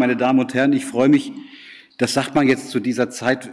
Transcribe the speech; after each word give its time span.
Meine 0.00 0.16
Damen 0.16 0.38
und 0.38 0.54
Herren, 0.54 0.72
ich 0.72 0.86
freue 0.86 1.10
mich, 1.10 1.30
das 1.98 2.14
sagt 2.14 2.34
man 2.34 2.48
jetzt 2.48 2.70
zu 2.70 2.80
dieser 2.80 3.10
Zeit 3.10 3.50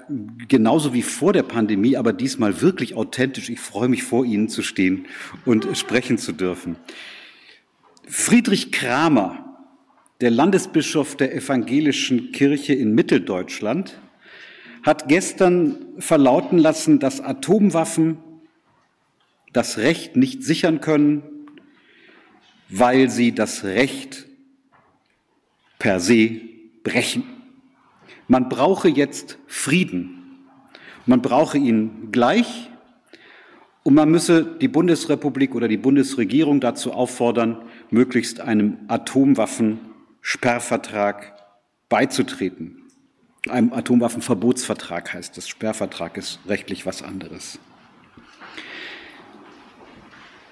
genauso 0.47 0.93
wie 0.93 1.01
vor 1.01 1.33
der 1.33 1.43
Pandemie, 1.43 1.97
aber 1.97 2.13
diesmal 2.13 2.61
wirklich 2.61 2.95
authentisch. 2.95 3.49
Ich 3.49 3.59
freue 3.59 3.89
mich, 3.89 4.03
vor 4.03 4.23
Ihnen 4.23 4.47
zu 4.47 4.61
stehen 4.63 5.07
und 5.43 5.67
sprechen 5.77 6.17
zu 6.17 6.31
dürfen. 6.31 6.77
Friedrich 8.07 8.71
Kramer, 8.71 9.57
der 10.21 10.31
Landesbischof 10.31 11.17
der 11.17 11.35
evangelischen 11.35 12.31
Kirche 12.31 12.73
in 12.73 12.95
Mitteldeutschland, 12.95 13.99
hat 14.83 15.09
gestern 15.09 15.85
verlauten 15.99 16.59
lassen, 16.59 16.99
dass 16.99 17.19
Atomwaffen 17.19 18.19
das 19.51 19.79
Recht 19.79 20.15
nicht 20.15 20.45
sichern 20.45 20.79
können, 20.79 21.23
weil 22.69 23.09
sie 23.09 23.33
das 23.33 23.65
Recht 23.65 24.26
per 25.79 25.99
se 25.99 26.41
brechen. 26.83 27.23
Man 28.27 28.49
brauche 28.49 28.89
jetzt 28.89 29.39
Frieden. 29.47 30.13
Man 31.05 31.21
brauche 31.21 31.57
ihn 31.57 32.11
gleich 32.11 32.69
und 33.83 33.93
man 33.93 34.11
müsse 34.11 34.57
die 34.59 34.67
Bundesrepublik 34.67 35.55
oder 35.55 35.69
die 35.69 35.77
Bundesregierung 35.77 36.59
dazu 36.59 36.91
auffordern, 36.91 37.63
möglichst 37.89 38.41
einem 38.41 38.79
Atomwaffensperrvertrag 38.89 41.37
beizutreten. 41.87 42.81
Einem 43.47 43.71
Atomwaffenverbotsvertrag 43.71 45.13
heißt 45.13 45.37
das. 45.37 45.47
Sperrvertrag 45.47 46.17
ist 46.17 46.39
rechtlich 46.47 46.85
was 46.85 47.01
anderes. 47.01 47.59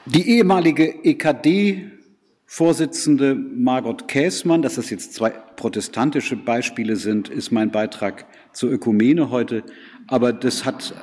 Die 0.05 0.29
ehemalige 0.29 1.03
EKD 1.03 1.91
Vorsitzende 2.47 3.33
Margot 3.35 4.07
Käßmann, 4.07 4.61
dass 4.61 4.75
das 4.75 4.91
jetzt 4.91 5.13
zwei 5.13 5.31
protestantische 5.31 6.35
Beispiele 6.35 6.95
sind, 6.95 7.27
ist 7.27 7.51
mein 7.51 7.71
Beitrag 7.71 8.25
zur 8.53 8.71
Ökumene 8.71 9.31
heute, 9.31 9.63
aber 10.07 10.31
das 10.31 10.63
hat 10.63 10.93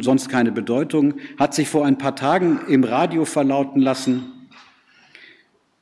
sonst 0.00 0.28
keine 0.28 0.52
Bedeutung, 0.52 1.14
hat 1.38 1.54
sich 1.54 1.68
vor 1.68 1.84
ein 1.84 1.98
paar 1.98 2.14
Tagen 2.14 2.60
im 2.68 2.84
Radio 2.84 3.24
verlauten 3.24 3.80
lassen, 3.80 4.32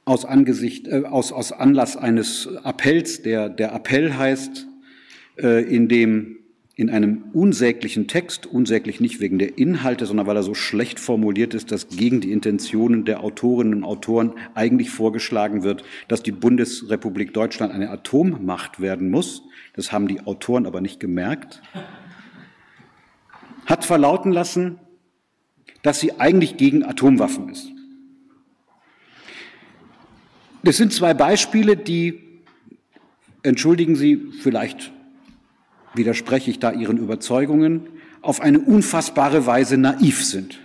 aus, 0.07 0.25
Angesicht, 0.25 0.89
äh, 0.89 1.05
aus, 1.05 1.31
aus 1.31 1.53
Anlass 1.53 1.97
eines 1.97 2.49
Appells, 2.65 3.23
der, 3.23 3.49
der 3.49 3.73
Appell 3.75 4.17
heißt, 4.17 4.67
äh, 5.37 5.63
in 5.65 5.89
dem 5.89 6.40
in 6.77 6.89
einem 6.89 7.25
unsäglichen 7.33 8.07
Text, 8.09 8.47
unsäglich 8.47 9.01
nicht 9.01 9.21
wegen 9.21 9.39
der 9.39 9.59
Inhalte, 9.59 10.07
sondern 10.07 10.27
weil 10.27 10.37
er 10.37 10.43
so 10.43 10.55
schlecht 10.55 11.01
formuliert 11.01 11.53
ist, 11.53 11.73
dass 11.73 11.89
gegen 11.89 12.21
die 12.21 12.33
Intentionen 12.33 13.05
der 13.05 13.23
Autorinnen 13.23 13.75
und 13.75 13.85
Autoren 13.85 14.33
eigentlich 14.55 14.91
vorgeschlagen 14.91 15.63
wird, 15.63 15.85
dass 16.09 16.23
die 16.23 16.33
Bundesrepublik 16.33 17.35
Deutschland 17.35 17.73
eine 17.73 17.91
Atommacht 17.91 18.81
werden 18.81 19.11
muss. 19.11 19.43
Das 19.75 19.93
haben 19.93 20.09
die 20.09 20.21
Autoren 20.21 20.67
aber 20.67 20.81
nicht 20.81 21.01
gemerkt. 21.01 21.61
Hat 23.67 23.85
verlauten 23.85 24.33
lassen, 24.33 24.79
dass 25.83 26.01
sie 26.01 26.19
eigentlich 26.19 26.57
gegen 26.57 26.85
Atomwaffen 26.85 27.51
ist. 27.51 27.69
Das 30.63 30.77
sind 30.77 30.93
zwei 30.93 31.15
Beispiele, 31.15 31.77
die, 31.77 32.21
entschuldigen 33.43 33.97
Sie, 33.97 34.31
vielleicht 34.41 34.93
widerspreche 35.95 36.51
ich 36.51 36.59
da 36.59 36.73
Ihren 36.73 36.99
Überzeugungen, 36.99 37.89
auf 38.23 38.41
eine 38.41 38.61
unfassbare 38.61 39.47
Weise 39.47 39.77
naiv 39.77 40.25
sind. 40.25 40.59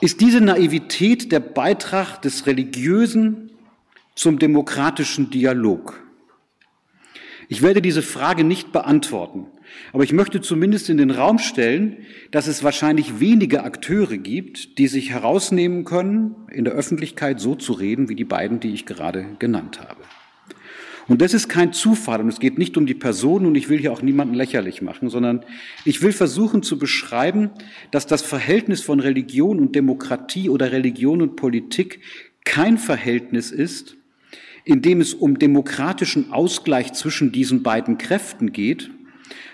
Ist 0.00 0.20
diese 0.20 0.40
Naivität 0.40 1.32
der 1.32 1.40
Beitrag 1.40 2.22
des 2.22 2.46
Religiösen 2.46 3.50
zum 4.14 4.38
demokratischen 4.38 5.30
Dialog? 5.30 6.00
Ich 7.48 7.62
werde 7.62 7.82
diese 7.82 8.02
Frage 8.02 8.44
nicht 8.44 8.72
beantworten, 8.72 9.46
aber 9.92 10.04
ich 10.04 10.12
möchte 10.12 10.40
zumindest 10.40 10.90
in 10.90 10.98
den 10.98 11.10
Raum 11.10 11.38
stellen, 11.38 11.96
dass 12.30 12.46
es 12.46 12.62
wahrscheinlich 12.62 13.20
wenige 13.20 13.64
Akteure 13.64 14.18
gibt, 14.18 14.78
die 14.78 14.86
sich 14.86 15.10
herausnehmen 15.10 15.84
können, 15.84 16.36
in 16.52 16.64
der 16.64 16.74
Öffentlichkeit 16.74 17.40
so 17.40 17.54
zu 17.54 17.72
reden 17.72 18.08
wie 18.08 18.14
die 18.14 18.24
beiden, 18.24 18.60
die 18.60 18.74
ich 18.74 18.86
gerade 18.86 19.26
genannt 19.38 19.80
habe. 19.80 20.02
Und 21.08 21.22
das 21.22 21.32
ist 21.32 21.48
kein 21.48 21.72
Zufall 21.72 22.20
und 22.20 22.28
es 22.28 22.38
geht 22.38 22.58
nicht 22.58 22.76
um 22.76 22.84
die 22.84 22.94
Person 22.94 23.46
und 23.46 23.54
ich 23.54 23.70
will 23.70 23.78
hier 23.78 23.92
auch 23.92 24.02
niemanden 24.02 24.34
lächerlich 24.34 24.82
machen, 24.82 25.08
sondern 25.08 25.42
ich 25.86 26.02
will 26.02 26.12
versuchen 26.12 26.62
zu 26.62 26.78
beschreiben, 26.78 27.50
dass 27.90 28.06
das 28.06 28.20
Verhältnis 28.20 28.82
von 28.82 29.00
Religion 29.00 29.58
und 29.58 29.74
Demokratie 29.74 30.50
oder 30.50 30.70
Religion 30.70 31.22
und 31.22 31.36
Politik 31.36 32.00
kein 32.44 32.76
Verhältnis 32.76 33.50
ist, 33.50 33.96
in 34.64 34.82
dem 34.82 35.00
es 35.00 35.14
um 35.14 35.38
demokratischen 35.38 36.30
Ausgleich 36.30 36.92
zwischen 36.92 37.32
diesen 37.32 37.62
beiden 37.62 37.96
Kräften 37.96 38.52
geht, 38.52 38.90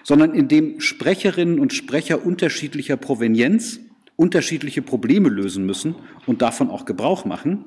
sondern 0.03 0.35
in 0.35 0.49
dem 0.49 0.81
Sprecherinnen 0.81 1.61
und 1.61 1.73
Sprecher 1.73 2.27
unterschiedlicher 2.27 2.97
Provenienz 2.97 3.79
unterschiedliche 4.17 4.83
Probleme 4.83 5.29
lösen 5.29 5.67
müssen 5.67 5.95
und 6.27 6.43
davon 6.43 6.71
auch 6.71 6.85
Gebrauch 6.85 7.25
machen. 7.25 7.65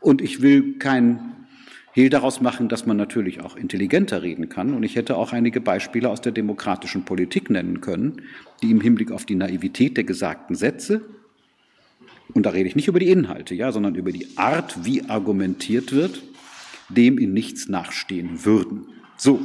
Und 0.00 0.20
ich 0.20 0.42
will 0.42 0.78
kein 0.78 1.39
Hehl 2.00 2.10
daraus 2.10 2.40
machen, 2.40 2.68
dass 2.68 2.86
man 2.86 2.96
natürlich 2.96 3.40
auch 3.40 3.56
intelligenter 3.56 4.22
reden 4.22 4.48
kann. 4.48 4.74
Und 4.74 4.82
ich 4.82 4.96
hätte 4.96 5.16
auch 5.16 5.32
einige 5.32 5.60
Beispiele 5.60 6.08
aus 6.08 6.20
der 6.20 6.32
demokratischen 6.32 7.04
Politik 7.04 7.50
nennen 7.50 7.80
können, 7.80 8.22
die 8.62 8.70
im 8.70 8.80
Hinblick 8.80 9.12
auf 9.12 9.26
die 9.26 9.34
Naivität 9.34 9.96
der 9.96 10.04
gesagten 10.04 10.54
Sätze, 10.54 11.02
und 12.34 12.46
da 12.46 12.50
rede 12.50 12.68
ich 12.68 12.76
nicht 12.76 12.88
über 12.88 13.00
die 13.00 13.10
Inhalte, 13.10 13.54
ja, 13.54 13.72
sondern 13.72 13.94
über 13.94 14.12
die 14.12 14.26
Art, 14.36 14.84
wie 14.84 15.02
argumentiert 15.08 15.92
wird, 15.92 16.22
dem 16.88 17.18
in 17.18 17.32
nichts 17.32 17.68
nachstehen 17.68 18.44
würden. 18.44 18.86
So. 19.16 19.40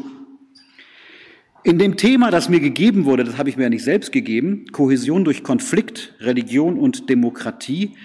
In 1.63 1.79
dem 1.79 1.97
Thema, 1.97 2.29
das 2.29 2.47
mir 2.47 2.59
gegeben 2.59 3.05
wurde, 3.05 3.23
das 3.23 3.37
habe 3.37 3.49
ich 3.49 3.57
mir 3.57 3.63
ja 3.63 3.69
nicht 3.69 3.83
selbst 3.83 4.11
gegeben, 4.11 4.67
Kohäsion 4.71 5.25
durch 5.25 5.43
Konflikt, 5.43 6.13
Religion 6.19 6.77
und 6.77 7.09
Demokratie, 7.09 7.95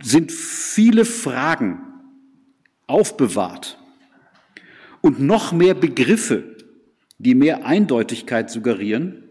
sind 0.00 0.30
viele 0.30 1.04
Fragen 1.04 1.87
aufbewahrt 2.88 3.78
und 5.00 5.20
noch 5.20 5.52
mehr 5.52 5.74
Begriffe, 5.74 6.56
die 7.18 7.34
mehr 7.34 7.64
Eindeutigkeit 7.64 8.50
suggerieren, 8.50 9.22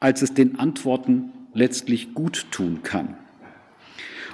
als 0.00 0.22
es 0.22 0.34
den 0.34 0.58
Antworten 0.58 1.32
letztlich 1.52 2.14
gut 2.14 2.46
tun 2.50 2.82
kann. 2.82 3.16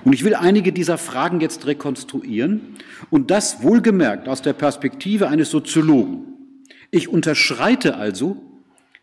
Und 0.04 0.14
ich 0.14 0.24
will 0.24 0.34
einige 0.34 0.72
dieser 0.72 0.96
Fragen 0.96 1.40
jetzt 1.40 1.66
rekonstruieren 1.66 2.76
und 3.10 3.30
das 3.30 3.62
wohlgemerkt 3.62 4.28
aus 4.28 4.40
der 4.40 4.54
Perspektive 4.54 5.28
eines 5.28 5.50
Soziologen. 5.50 6.26
Ich 6.90 7.08
unterschreite 7.08 7.96
also 7.96 8.42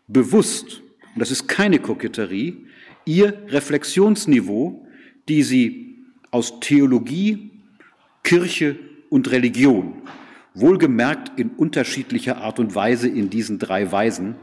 bewusst, 0.08 0.82
und 1.14 1.20
das 1.20 1.30
ist 1.30 1.46
keine 1.46 1.78
Koketterie, 1.78 2.66
ihr 3.04 3.42
Reflexionsniveau, 3.48 4.86
die 5.28 5.42
sie 5.42 5.96
aus 6.30 6.60
Theologie, 6.60 7.50
Kirche 8.24 8.76
und 9.10 9.30
Religion, 9.30 10.02
wohlgemerkt 10.54 11.38
in 11.38 11.50
unterschiedlicher 11.50 12.38
Art 12.38 12.58
und 12.58 12.74
Weise 12.74 13.08
in 13.08 13.30
diesen 13.30 13.58
drei 13.58 13.90
Weisen, 13.90 14.34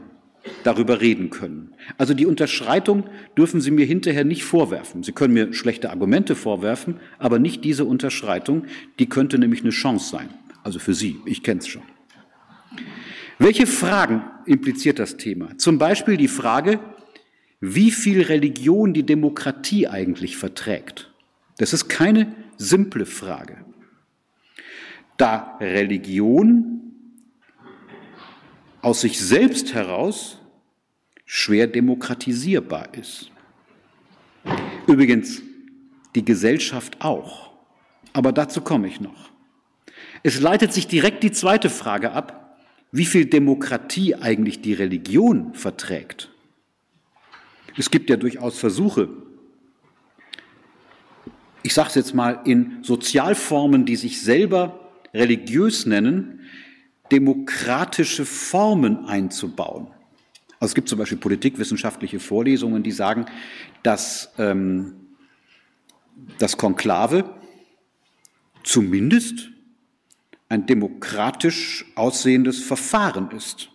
darüber 0.64 1.00
reden 1.00 1.30
können. 1.30 1.74
Also 1.98 2.14
die 2.14 2.26
Unterschreitung 2.26 3.04
dürfen 3.36 3.60
Sie 3.60 3.70
mir 3.70 3.84
hinterher 3.84 4.24
nicht 4.24 4.44
vorwerfen. 4.44 5.02
Sie 5.02 5.12
können 5.12 5.34
mir 5.34 5.52
schlechte 5.52 5.90
Argumente 5.90 6.34
vorwerfen, 6.34 7.00
aber 7.18 7.38
nicht 7.38 7.64
diese 7.64 7.84
Unterschreitung, 7.84 8.64
die 8.98 9.08
könnte 9.08 9.38
nämlich 9.38 9.62
eine 9.62 9.70
Chance 9.70 10.10
sein. 10.10 10.28
Also 10.62 10.78
für 10.78 10.94
Sie, 10.94 11.16
ich 11.24 11.42
kenne 11.42 11.60
es 11.60 11.68
schon. 11.68 11.82
Welche 13.38 13.66
Fragen 13.66 14.22
impliziert 14.46 14.98
das 14.98 15.16
Thema? 15.16 15.56
Zum 15.58 15.78
Beispiel 15.78 16.16
die 16.16 16.28
Frage, 16.28 16.80
wie 17.60 17.90
viel 17.90 18.22
Religion 18.22 18.94
die 18.94 19.04
Demokratie 19.04 19.88
eigentlich 19.88 20.36
verträgt. 20.36 21.12
Das 21.58 21.72
ist 21.72 21.88
keine 21.88 22.34
simple 22.56 23.06
Frage 23.06 23.65
da 25.16 25.56
Religion 25.60 26.76
aus 28.82 29.00
sich 29.00 29.20
selbst 29.20 29.74
heraus 29.74 30.38
schwer 31.24 31.66
demokratisierbar 31.66 32.94
ist. 32.94 33.30
Übrigens, 34.86 35.42
die 36.14 36.24
Gesellschaft 36.24 36.98
auch. 37.00 37.50
Aber 38.12 38.32
dazu 38.32 38.60
komme 38.60 38.88
ich 38.88 39.00
noch. 39.00 39.30
Es 40.22 40.40
leitet 40.40 40.72
sich 40.72 40.86
direkt 40.86 41.22
die 41.22 41.32
zweite 41.32 41.68
Frage 41.68 42.12
ab, 42.12 42.58
wie 42.92 43.04
viel 43.04 43.26
Demokratie 43.26 44.14
eigentlich 44.14 44.62
die 44.62 44.72
Religion 44.72 45.54
verträgt. 45.54 46.30
Es 47.76 47.90
gibt 47.90 48.08
ja 48.08 48.16
durchaus 48.16 48.58
Versuche, 48.58 49.08
ich 51.62 51.74
sage 51.74 51.88
es 51.88 51.94
jetzt 51.96 52.14
mal, 52.14 52.40
in 52.44 52.78
Sozialformen, 52.82 53.84
die 53.84 53.96
sich 53.96 54.22
selber 54.22 54.85
religiös 55.16 55.86
nennen, 55.86 56.40
demokratische 57.10 58.24
Formen 58.24 59.06
einzubauen. 59.06 59.88
Also 60.58 60.72
es 60.72 60.74
gibt 60.74 60.88
zum 60.88 60.98
Beispiel 60.98 61.18
politikwissenschaftliche 61.18 62.18
Vorlesungen, 62.18 62.82
die 62.82 62.92
sagen, 62.92 63.26
dass 63.82 64.32
ähm, 64.38 64.94
das 66.38 66.56
Konklave 66.56 67.24
zumindest 68.64 69.50
ein 70.48 70.66
demokratisch 70.66 71.84
aussehendes 71.94 72.62
Verfahren 72.62 73.30
ist. 73.32 73.70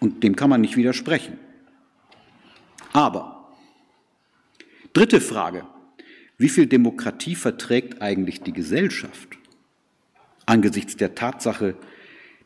Und 0.00 0.22
dem 0.22 0.36
kann 0.36 0.50
man 0.50 0.60
nicht 0.60 0.76
widersprechen. 0.76 1.38
Aber, 2.92 3.52
dritte 4.92 5.20
Frage, 5.20 5.66
wie 6.38 6.48
viel 6.48 6.66
Demokratie 6.66 7.34
verträgt 7.34 8.00
eigentlich 8.00 8.40
die 8.40 8.52
Gesellschaft 8.52 9.39
angesichts 10.50 10.96
der 10.96 11.14
Tatsache, 11.14 11.76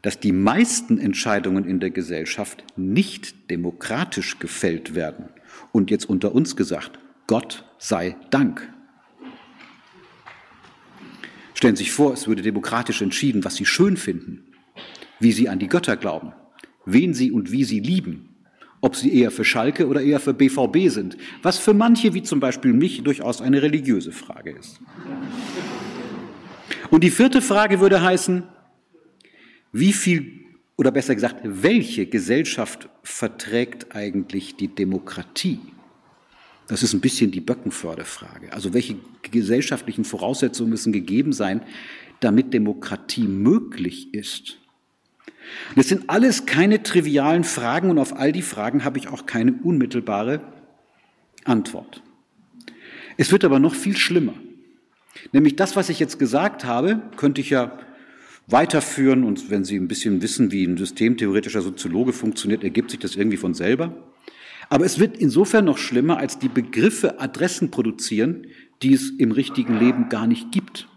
dass 0.03 0.21
die 0.21 0.33
meisten 0.33 0.99
Entscheidungen 0.99 1.65
in 1.65 1.81
der 1.81 1.91
Gesellschaft 1.91 2.63
nicht 2.77 3.51
demokratisch 3.51 4.39
gefällt 4.39 4.95
werden? 4.95 5.31
Und 5.73 5.91
jetzt 5.91 6.09
unter 6.09 6.35
uns 6.35 6.55
gesagt, 6.55 6.99
Gott 7.27 7.65
sei 7.79 8.17
Dank. 8.31 8.71
Stellen 11.55 11.77
Sie 11.77 11.85
sich 11.85 11.93
vor, 11.93 12.13
es 12.13 12.29
würde 12.29 12.43
demokratisch 12.43 13.01
entschieden, 13.01 13.45
was 13.45 13.57
Sie 13.57 13.65
schön 13.65 13.97
finden, 13.97 14.45
wie 15.21 15.33
Sie 15.33 15.49
an 15.49 15.59
die 15.59 15.69
Götter 15.69 15.97
glauben, 15.97 16.33
wen 16.85 17.15
Sie 17.15 17.31
und 17.31 17.51
wie 17.51 17.65
Sie 17.65 17.81
lieben, 17.81 18.29
ob 18.83 18.97
Sie 18.97 19.15
eher 19.19 19.31
für 19.31 19.45
Schalke 19.45 19.89
oder 19.89 20.03
eher 20.03 20.21
für 20.21 20.35
BVB 20.35 20.89
sind, 20.89 21.17
was 21.43 21.57
für 21.59 21.73
manche, 21.73 22.13
wie 22.13 22.23
zum 22.23 22.41
Beispiel 22.41 22.75
mich, 22.75 23.03
durchaus 23.03 23.41
eine 23.41 23.63
religiöse 23.63 24.13
Frage 24.13 24.51
ist. 24.51 24.81
Und 26.95 27.03
die 27.03 27.11
vierte 27.11 27.43
Frage 27.43 27.81
würde 27.81 28.03
heißen, 28.03 28.45
wie 29.73 29.93
viel 29.93 30.45
oder 30.77 30.93
besser 30.93 31.17
gesagt, 31.17 31.41
welche 31.43 32.07
Gesellschaft 32.07 32.89
verträgt 33.03 33.97
eigentlich 33.97 34.55
die 34.55 34.69
Demokratie? 34.69 35.59
Das 36.69 36.85
ist 36.85 36.93
ein 36.93 37.01
bisschen 37.01 37.33
die 37.33 37.41
Böckenförderfrage. 37.41 38.53
Also 38.53 38.75
welche 38.75 38.95
gesellschaftlichen 39.23 40.05
Voraussetzungen 40.05 40.71
müssen 40.71 40.93
gegeben 40.93 41.33
sein, 41.33 41.63
damit 42.21 42.55
Demokratie 42.55 43.27
möglich 43.27 44.15
ist? 44.15 44.61
Das 45.75 45.89
sind 45.89 46.09
alles 46.09 46.47
keine 46.47 46.85
trivialen 46.85 47.43
Fragen 47.43 47.91
und 47.91 47.99
auf 47.99 48.17
all 48.17 48.31
die 48.31 48.41
Fragen 48.41 48.85
habe 48.85 48.99
ich 48.99 49.09
auch 49.09 49.27
keine 49.27 49.55
unmittelbare 49.65 50.43
Antwort. 51.43 52.05
Es 53.17 53.33
wird 53.33 53.43
aber 53.43 53.59
noch 53.59 53.75
viel 53.75 53.97
schlimmer. 53.97 54.35
Nämlich 55.33 55.57
das, 55.57 55.77
was 55.77 55.89
ich 55.89 56.01
jetzt 56.01 56.19
gesagt 56.19 56.65
habe, 56.65 57.03
könnte 57.17 57.41
ich 57.41 57.51
ja 57.51 57.79
weiterführen 58.47 59.25
und 59.25 59.51
wenn 59.51 59.65
Sie 59.65 59.77
ein 59.77 59.89
bisschen 59.89 60.23
wissen, 60.23 60.53
wie 60.53 60.65
ein 60.65 60.77
systemtheoretischer 60.77 61.63
Soziologe 61.63 62.13
funktioniert, 62.13 62.63
ergibt 62.63 62.91
sich 62.91 63.01
das 63.01 63.17
irgendwie 63.17 63.37
von 63.37 63.55
selber. 63.55 63.95
Aber 64.69 64.85
es 64.85 64.99
wird 64.99 65.17
insofern 65.17 65.65
noch 65.65 65.79
schlimmer, 65.79 66.19
als 66.19 66.39
die 66.39 66.49
Begriffe 66.49 67.21
Adressen 67.21 67.71
produzieren, 67.71 68.47
die 68.83 68.93
es 68.93 69.11
im 69.11 69.33
richtigen 69.33 69.79
Leben 69.79 70.09
gar 70.09 70.27
nicht 70.27 70.53
gibt. 70.53 70.89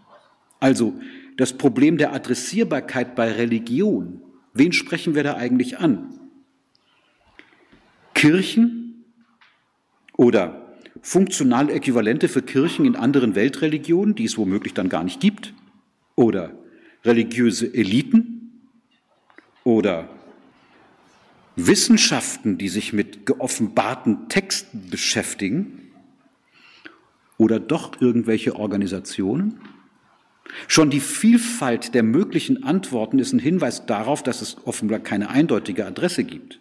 Also 0.60 0.94
das 1.36 1.56
Problem 1.56 1.98
der 1.98 2.12
Adressierbarkeit 2.12 3.14
bei 3.14 3.32
Religion. 3.32 4.20
Wen 4.54 4.72
sprechen 4.72 5.14
wir 5.14 5.22
da 5.22 5.36
eigentlich 5.36 5.78
an? 5.78 6.18
Kirchen 8.14 9.04
oder 10.16 10.67
funktionale 11.02 11.72
Äquivalente 11.72 12.28
für 12.28 12.42
Kirchen 12.42 12.84
in 12.84 12.96
anderen 12.96 13.34
Weltreligionen, 13.34 14.14
die 14.14 14.24
es 14.24 14.38
womöglich 14.38 14.74
dann 14.74 14.88
gar 14.88 15.04
nicht 15.04 15.20
gibt? 15.20 15.54
Oder 16.14 16.52
religiöse 17.04 17.72
Eliten? 17.72 18.62
Oder 19.64 20.08
Wissenschaften, 21.56 22.56
die 22.58 22.68
sich 22.68 22.92
mit 22.92 23.26
geoffenbarten 23.26 24.28
Texten 24.28 24.88
beschäftigen 24.90 25.90
oder 27.36 27.60
doch 27.60 28.00
irgendwelche 28.00 28.56
Organisationen? 28.56 29.60
Schon 30.66 30.90
die 30.90 31.00
Vielfalt 31.00 31.94
der 31.94 32.02
möglichen 32.02 32.64
Antworten 32.64 33.18
ist 33.18 33.32
ein 33.32 33.38
Hinweis 33.38 33.86
darauf, 33.86 34.22
dass 34.22 34.40
es 34.40 34.56
offenbar 34.64 35.00
keine 35.00 35.30
eindeutige 35.30 35.86
Adresse 35.86 36.24
gibt. 36.24 36.60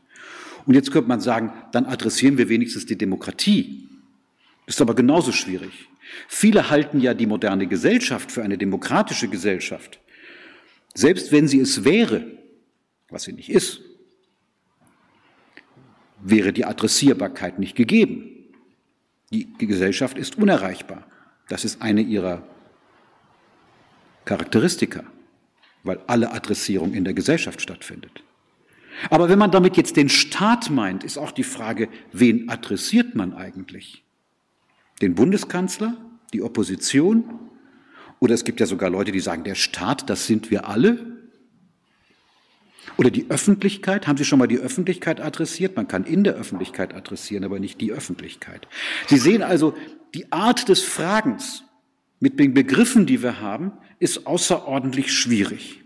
Und 0.66 0.74
jetzt 0.74 0.92
könnte 0.92 1.08
man 1.08 1.22
sagen, 1.22 1.54
dann 1.72 1.86
adressieren 1.86 2.38
wir 2.38 2.50
wenigstens 2.50 2.86
die 2.86 2.98
Demokratie. 2.98 3.88
Ist 4.68 4.82
aber 4.82 4.94
genauso 4.94 5.32
schwierig. 5.32 5.88
Viele 6.28 6.70
halten 6.70 7.00
ja 7.00 7.14
die 7.14 7.26
moderne 7.26 7.68
Gesellschaft 7.68 8.32
für 8.32 8.44
eine 8.44 8.58
demokratische 8.58 9.30
Gesellschaft. 9.30 10.00
Selbst 10.94 11.32
wenn 11.32 11.48
sie 11.48 11.62
es 11.62 11.86
wäre, 11.86 12.26
was 13.10 13.24
sie 13.24 13.34
nicht 13.34 13.50
ist, 13.50 13.82
wäre 16.22 16.52
die 16.52 16.66
Adressierbarkeit 16.66 17.60
nicht 17.60 17.76
gegeben. 17.76 18.30
Die 19.32 19.48
Gesellschaft 19.58 20.18
ist 20.18 20.38
unerreichbar. 20.38 21.08
Das 21.48 21.64
ist 21.64 21.82
eine 21.82 22.02
ihrer 22.02 22.44
Charakteristika, 24.26 25.04
weil 25.84 26.02
alle 26.08 26.32
Adressierung 26.32 26.94
in 26.94 27.06
der 27.06 27.14
Gesellschaft 27.14 27.62
stattfindet. 27.62 28.24
Aber 29.10 29.30
wenn 29.30 29.40
man 29.40 29.52
damit 29.52 29.78
jetzt 29.78 29.96
den 29.96 30.10
Staat 30.10 30.70
meint, 30.70 31.06
ist 31.06 31.18
auch 31.18 31.32
die 31.32 31.44
Frage, 31.44 31.88
wen 32.12 32.50
adressiert 32.50 33.16
man 33.16 33.34
eigentlich? 33.34 34.04
Den 35.02 35.16
Bundeskanzler, 35.16 35.96
die 36.34 36.42
Opposition? 36.42 37.40
Oder 38.20 38.34
es 38.34 38.44
gibt 38.44 38.60
ja 38.60 38.66
sogar 38.66 38.90
Leute, 38.90 39.12
die 39.12 39.20
sagen, 39.20 39.44
der 39.44 39.56
Staat, 39.56 40.10
das 40.10 40.26
sind 40.28 40.50
wir 40.50 40.68
alle. 40.68 41.18
Oder 42.98 43.12
die 43.12 43.30
Öffentlichkeit, 43.30 44.08
haben 44.08 44.18
Sie 44.18 44.26
schon 44.26 44.40
mal 44.40 44.48
die 44.48 44.58
Öffentlichkeit 44.58 45.22
adressiert? 45.22 45.76
Man 45.76 45.88
kann 45.88 46.04
in 46.04 46.24
der 46.24 46.34
Öffentlichkeit 46.34 46.96
adressieren, 46.96 47.44
aber 47.44 47.60
nicht 47.60 47.80
die 47.80 47.92
Öffentlichkeit. 47.92 48.68
Sie 49.08 49.18
sehen 49.18 49.44
also, 49.44 49.76
die 50.16 50.32
Art 50.32 50.68
des 50.68 50.82
Fragens 50.82 51.64
mit 52.20 52.40
den 52.40 52.56
Begriffen, 52.56 53.06
die 53.06 53.22
wir 53.22 53.40
haben, 53.40 53.74
ist 54.00 54.26
außerordentlich 54.26 55.14
schwierig. 55.14 55.84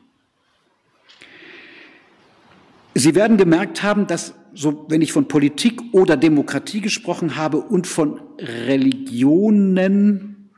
Sie 2.93 3.15
werden 3.15 3.37
gemerkt 3.37 3.83
haben, 3.83 4.07
dass 4.07 4.35
so, 4.53 4.85
wenn 4.89 5.01
ich 5.01 5.13
von 5.13 5.27
Politik 5.27 5.81
oder 5.93 6.17
Demokratie 6.17 6.81
gesprochen 6.81 7.35
habe 7.35 7.57
und 7.57 7.87
von 7.87 8.21
Religionen, 8.37 10.51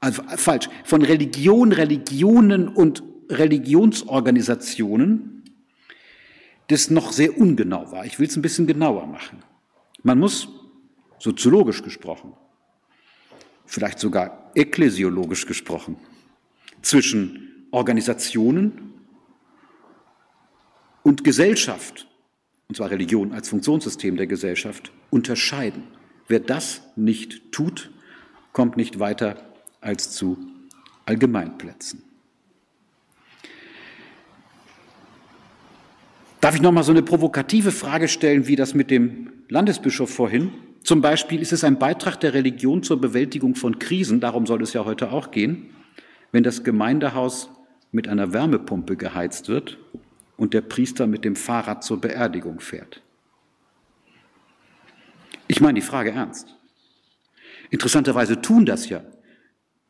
also 0.00 0.22
falsch, 0.36 0.68
von 0.84 1.02
Religion, 1.02 1.70
Religionen 1.72 2.68
und 2.68 3.02
Religionsorganisationen, 3.30 5.42
das 6.68 6.90
noch 6.90 7.12
sehr 7.12 7.38
ungenau 7.38 7.92
war. 7.92 8.06
Ich 8.06 8.18
will 8.18 8.26
es 8.26 8.36
ein 8.36 8.42
bisschen 8.42 8.66
genauer 8.66 9.06
machen. 9.06 9.44
Man 10.02 10.18
muss, 10.18 10.48
soziologisch 11.18 11.82
gesprochen, 11.82 12.32
vielleicht 13.66 13.98
sogar 13.98 14.50
ekklesiologisch 14.54 15.46
gesprochen, 15.46 15.96
zwischen 16.82 17.66
Organisationen 17.70 18.92
und 21.02 21.24
Gesellschaft, 21.24 22.06
und 22.74 22.78
zwar 22.78 22.90
Religion 22.90 23.30
als 23.32 23.50
Funktionssystem 23.50 24.16
der 24.16 24.26
Gesellschaft, 24.26 24.90
unterscheiden. 25.10 25.84
Wer 26.26 26.40
das 26.40 26.82
nicht 26.96 27.52
tut, 27.52 27.92
kommt 28.52 28.76
nicht 28.76 28.98
weiter 28.98 29.36
als 29.80 30.10
zu 30.10 30.38
Allgemeinplätzen. 31.06 32.02
Darf 36.40 36.56
ich 36.56 36.62
noch 36.62 36.72
mal 36.72 36.82
so 36.82 36.90
eine 36.90 37.04
provokative 37.04 37.70
Frage 37.70 38.08
stellen, 38.08 38.48
wie 38.48 38.56
das 38.56 38.74
mit 38.74 38.90
dem 38.90 39.30
Landesbischof 39.48 40.10
vorhin? 40.12 40.50
Zum 40.82 41.00
Beispiel 41.00 41.40
ist 41.40 41.52
es 41.52 41.62
ein 41.62 41.78
Beitrag 41.78 42.18
der 42.18 42.34
Religion 42.34 42.82
zur 42.82 43.00
Bewältigung 43.00 43.54
von 43.54 43.78
Krisen, 43.78 44.18
darum 44.18 44.46
soll 44.46 44.60
es 44.64 44.72
ja 44.72 44.84
heute 44.84 45.12
auch 45.12 45.30
gehen, 45.30 45.70
wenn 46.32 46.42
das 46.42 46.64
Gemeindehaus 46.64 47.50
mit 47.92 48.08
einer 48.08 48.32
Wärmepumpe 48.32 48.96
geheizt 48.96 49.48
wird 49.48 49.78
und 50.36 50.54
der 50.54 50.62
Priester 50.62 51.06
mit 51.06 51.24
dem 51.24 51.36
Fahrrad 51.36 51.84
zur 51.84 52.00
Beerdigung 52.00 52.60
fährt. 52.60 53.02
Ich 55.46 55.60
meine 55.60 55.80
die 55.80 55.86
Frage 55.86 56.10
ernst. 56.10 56.56
Interessanterweise 57.70 58.40
tun 58.40 58.66
das 58.66 58.88
ja 58.88 59.04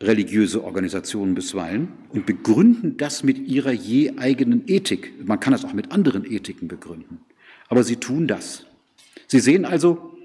religiöse 0.02 0.62
Organisationen 0.64 1.34
bisweilen 1.34 1.88
und 2.10 2.26
begründen 2.26 2.96
das 2.96 3.22
mit 3.22 3.38
ihrer 3.38 3.72
je 3.72 4.18
eigenen 4.18 4.64
Ethik. 4.66 5.12
Man 5.24 5.40
kann 5.40 5.52
das 5.52 5.64
auch 5.64 5.72
mit 5.72 5.92
anderen 5.92 6.24
Ethiken 6.24 6.68
begründen. 6.68 7.20
Aber 7.68 7.84
sie 7.84 7.96
tun 7.96 8.26
das. 8.26 8.66
Sie 9.26 9.40
sehen 9.40 9.64
also, 9.64 10.18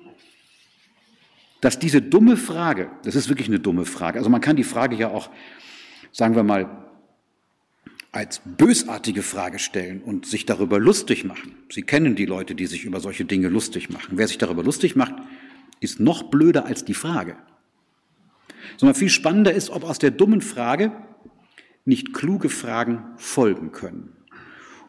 dass 1.61 1.79
diese 1.79 2.01
dumme 2.01 2.38
Frage, 2.38 2.89
das 3.03 3.15
ist 3.15 3.29
wirklich 3.29 3.47
eine 3.47 3.59
dumme 3.59 3.85
Frage, 3.85 4.17
also 4.17 4.29
man 4.29 4.41
kann 4.41 4.55
die 4.55 4.63
Frage 4.63 4.95
ja 4.95 5.09
auch, 5.09 5.29
sagen 6.11 6.35
wir 6.35 6.43
mal, 6.43 6.88
als 8.12 8.42
bösartige 8.44 9.22
Frage 9.22 9.60
stellen 9.60 10.01
und 10.01 10.25
sich 10.25 10.46
darüber 10.46 10.80
lustig 10.80 11.25
machen. 11.25 11.54
Sie 11.72 11.84
kennen 11.84 12.16
die 12.16 12.25
Leute, 12.25 12.56
die 12.56 12.66
sich 12.66 12.84
über 12.84 13.00
solche 13.00 13.25
Dinge 13.25 13.50
lustig 13.50 13.89
machen. 13.89 14.18
Wer 14.18 14.28
sich 14.28 14.38
darüber 14.38 14.63
lustig 14.63 14.96
macht, 14.96 15.13
ist 15.80 16.00
noch 16.00 16.24
blöder 16.24 16.66
als 16.66 16.86
die 16.86 16.94
Frage 16.96 17.38
sondern 18.78 18.96
viel 18.96 19.10
spannender 19.10 19.54
ist, 19.54 19.70
ob 19.70 19.84
aus 19.84 20.00
der 20.00 20.12
dummen 20.12 20.42
Frage 20.42 20.92
nicht 21.86 22.13
kluge 22.13 22.50
Fragen 22.50 23.04
folgen 23.18 23.72
können. 23.72 24.16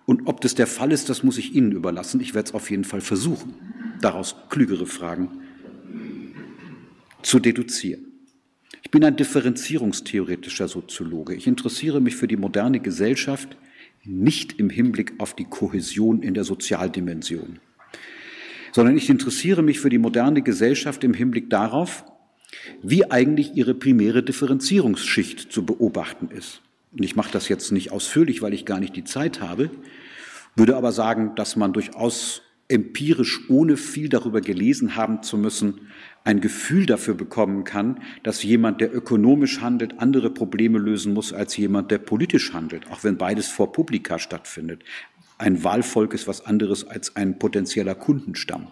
Und 0.07 0.27
ob 0.27 0.41
das 0.41 0.55
der 0.55 0.67
Fall 0.67 0.93
ist, 0.93 1.09
das 1.09 1.23
muss 1.23 1.39
ich 1.39 1.55
Ihnen 1.55 1.73
überlassen. 1.73 2.21
Ich 2.21 2.35
werde 2.35 2.49
es 2.49 2.55
auf 2.55 2.71
jeden 2.71 2.85
Fall 2.85 3.01
versuchen, 3.01 3.55
daraus 4.01 4.37
klügere 4.49 4.87
Fragen 4.87 5.41
zu 7.23 7.39
deduzieren. 7.39 8.10
Ich 8.83 8.91
bin 8.91 9.05
ein 9.05 9.17
differenzierungstheoretischer 9.17 10.69
Soziologe. 10.69 11.35
Ich 11.35 11.47
interessiere 11.47 12.01
mich 12.01 12.17
für 12.17 12.29
die 12.29 12.37
moderne 12.37 12.81
Gesellschaft 12.81 13.57
nicht 14.05 14.59
im 14.59 14.71
Hinblick 14.71 15.15
auf 15.19 15.35
die 15.35 15.45
Kohäsion 15.45 16.23
in 16.23 16.35
der 16.35 16.45
Sozialdimension, 16.45 17.59
sondern 18.73 18.97
ich 18.97 19.11
interessiere 19.11 19.63
mich 19.63 19.81
für 19.81 19.91
die 19.91 19.99
moderne 19.99 20.43
Gesellschaft 20.43 21.05
im 21.05 21.13
Hinblick 21.13 21.51
darauf, 21.51 22.05
wie 22.83 23.11
eigentlich 23.11 23.55
ihre 23.55 23.75
primäre 23.75 24.23
Differenzierungsschicht 24.23 25.53
zu 25.53 25.67
beobachten 25.67 26.31
ist. 26.31 26.63
Und 26.93 27.05
ich 27.05 27.15
mache 27.15 27.31
das 27.31 27.49
jetzt 27.49 27.73
nicht 27.73 27.93
ausführlich, 27.93 28.43
weil 28.43 28.55
ich 28.55 28.65
gar 28.65 28.81
nicht 28.81 28.97
die 28.97 29.05
Zeit 29.05 29.41
habe, 29.41 29.71
würde 30.57 30.77
aber 30.77 30.93
sagen, 30.93 31.35
dass 31.37 31.57
man 31.57 31.73
durchaus 31.73 32.43
empirisch, 32.71 33.49
ohne 33.49 33.77
viel 33.77 34.09
darüber 34.09 34.41
gelesen 34.41 34.97
haben 34.97 35.23
zu 35.23 35.37
müssen, 35.37 35.89
ein 36.25 36.41
Gefühl 36.41 36.87
dafür 36.87 37.15
bekommen 37.15 37.65
kann, 37.65 38.01
dass 38.23 38.43
jemand, 38.43 38.81
der 38.81 38.95
ökonomisch 38.95 39.61
handelt, 39.61 39.99
andere 39.99 40.31
Probleme 40.31 40.79
lösen 40.79 41.13
muss 41.13 41.33
als 41.33 41.57
jemand, 41.57 41.91
der 41.91 41.99
politisch 41.99 42.53
handelt, 42.53 42.91
auch 42.91 43.05
wenn 43.05 43.17
beides 43.17 43.49
vor 43.49 43.73
Publika 43.73 44.19
stattfindet. 44.19 44.85
Ein 45.39 45.65
Wahlvolk 45.65 46.13
ist 46.13 46.29
was 46.29 46.45
anderes 46.45 46.87
als 46.87 47.17
ein 47.17 47.39
potenzieller 47.39 47.95
Kundenstamm. 47.95 48.69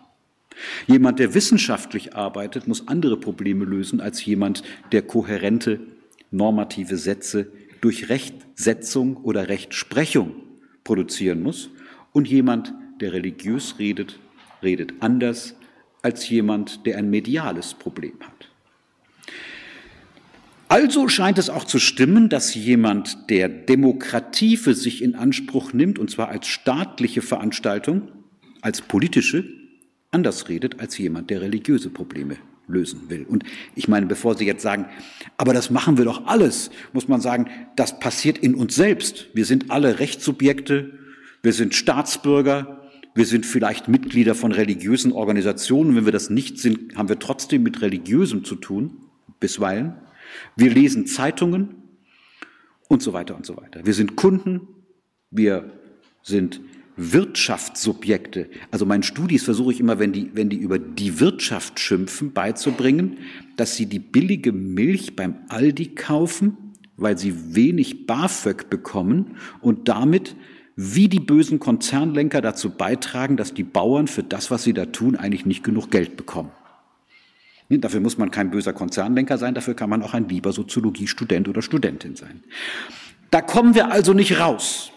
Jemand, 0.87 1.19
der 1.19 1.35
wissenschaftlich 1.35 2.14
arbeitet, 2.14 2.69
muss 2.69 2.88
andere 2.88 3.19
Probleme 3.19 3.64
lösen 3.64 4.00
als 4.00 4.25
jemand, 4.25 4.62
der 4.93 5.02
kohärente 5.02 5.81
normative 6.31 6.97
Sätze 6.97 7.50
durch 7.81 8.09
Rechtsetzung 8.09 9.17
oder 9.17 9.49
Rechtsprechung 9.49 10.35
produzieren 10.85 11.43
muss. 11.43 11.71
Und 12.12 12.28
jemand, 12.28 12.75
der 13.00 13.12
religiös 13.12 13.76
redet, 13.78 14.19
redet 14.62 14.95
anders 15.00 15.55
als 16.02 16.28
jemand, 16.28 16.87
der 16.87 16.99
ein 16.99 17.11
mediales 17.11 17.75
Problem 17.75 18.14
hat. 18.21 18.49
Also 20.69 21.09
scheint 21.09 21.38
es 21.38 21.49
auch 21.49 21.64
zu 21.64 21.78
stimmen, 21.78 22.28
dass 22.28 22.55
jemand, 22.55 23.31
der 23.31 23.49
Demokratie 23.49 24.59
für 24.59 24.75
sich 24.75 25.02
in 25.02 25.14
Anspruch 25.14 25.73
nimmt, 25.73 25.99
und 25.99 26.11
zwar 26.11 26.28
als 26.28 26.47
staatliche 26.47 27.23
Veranstaltung, 27.23 28.09
als 28.61 28.83
politische, 28.83 29.45
anders 30.11 30.49
redet 30.50 30.78
als 30.78 30.99
jemand, 30.99 31.31
der 31.31 31.40
religiöse 31.40 31.88
Probleme 31.88 32.37
lösen 32.67 33.09
will. 33.09 33.25
Und 33.25 33.45
ich 33.75 33.88
meine, 33.88 34.05
bevor 34.05 34.37
Sie 34.37 34.45
jetzt 34.45 34.62
sagen, 34.62 34.87
aber 35.38 35.55
das 35.55 35.71
machen 35.71 35.97
wir 35.97 36.05
doch 36.05 36.26
alles, 36.26 36.71
muss 36.93 37.09
man 37.09 37.23
sagen, 37.23 37.49
das 37.76 37.99
passiert 37.99 38.37
in 38.37 38.55
uns 38.55 38.75
selbst. 38.75 39.28
Wir 39.33 39.47
sind 39.47 39.71
alle 39.71 40.00
Rechtssubjekte, 40.00 40.93
wir 41.43 41.52
sind 41.55 41.75
Staatsbürger, 41.75 42.88
wir 43.14 43.26
sind 43.26 43.46
vielleicht 43.46 43.88
Mitglieder 43.88 44.34
von 44.34 44.52
religiösen 44.52 45.12
Organisationen. 45.12 45.96
Wenn 45.96 46.04
wir 46.04 46.12
das 46.12 46.30
nicht 46.30 46.58
sind, 46.58 46.96
haben 46.96 47.08
wir 47.08 47.18
trotzdem 47.18 47.62
mit 47.62 47.80
Religiösem 47.82 48.44
zu 48.44 48.54
tun, 48.54 48.98
bisweilen. 49.40 49.94
Wir 50.56 50.70
lesen 50.70 51.06
Zeitungen 51.06 51.74
und 52.88 53.02
so 53.02 53.12
weiter 53.12 53.36
und 53.36 53.46
so 53.46 53.56
weiter. 53.56 53.84
Wir 53.84 53.94
sind 53.94 54.16
Kunden, 54.16 54.68
wir 55.30 55.72
sind 56.22 56.60
Wirtschaftssubjekte. 56.96 58.50
Also 58.72 58.84
meinen 58.84 59.04
Studis 59.04 59.44
versuche 59.44 59.72
ich 59.72 59.80
immer, 59.80 59.98
wenn 60.00 60.12
die, 60.12 60.30
wenn 60.34 60.48
die 60.48 60.56
über 60.56 60.78
die 60.78 61.20
Wirtschaft 61.20 61.78
schimpfen, 61.78 62.32
beizubringen, 62.32 63.18
dass 63.56 63.76
sie 63.76 63.86
die 63.86 64.00
billige 64.00 64.52
Milch 64.52 65.14
beim 65.14 65.36
Aldi 65.48 65.94
kaufen, 65.94 66.56
weil 66.96 67.16
sie 67.16 67.54
wenig 67.54 68.06
BAföG 68.06 68.68
bekommen 68.68 69.36
und 69.60 69.88
damit 69.88 70.34
wie 70.80 71.08
die 71.08 71.18
bösen 71.18 71.58
Konzernlenker 71.58 72.40
dazu 72.40 72.70
beitragen, 72.70 73.37
dass 73.37 73.52
die 73.52 73.64
Bauern 73.64 74.06
für 74.06 74.23
das, 74.23 74.52
was 74.52 74.62
sie 74.62 74.73
da 74.73 74.87
tun, 74.87 75.16
eigentlich 75.16 75.44
nicht 75.44 75.64
genug 75.64 75.90
Geld 75.90 76.16
bekommen. 76.16 76.52
Dafür 77.68 77.99
muss 77.99 78.16
man 78.16 78.30
kein 78.30 78.52
böser 78.52 78.73
Konzernlenker 78.73 79.38
sein, 79.38 79.54
dafür 79.54 79.75
kann 79.75 79.90
man 79.90 80.04
auch 80.04 80.14
ein 80.14 80.28
lieber 80.28 80.52
Soziologiestudent 80.52 81.49
oder 81.49 81.62
Studentin 81.62 82.14
sein. 82.14 82.44
Da 83.32 83.40
kommen 83.40 83.75
wir 83.75 83.90
also 83.90 84.12
nicht 84.12 84.38
raus. 84.38 84.92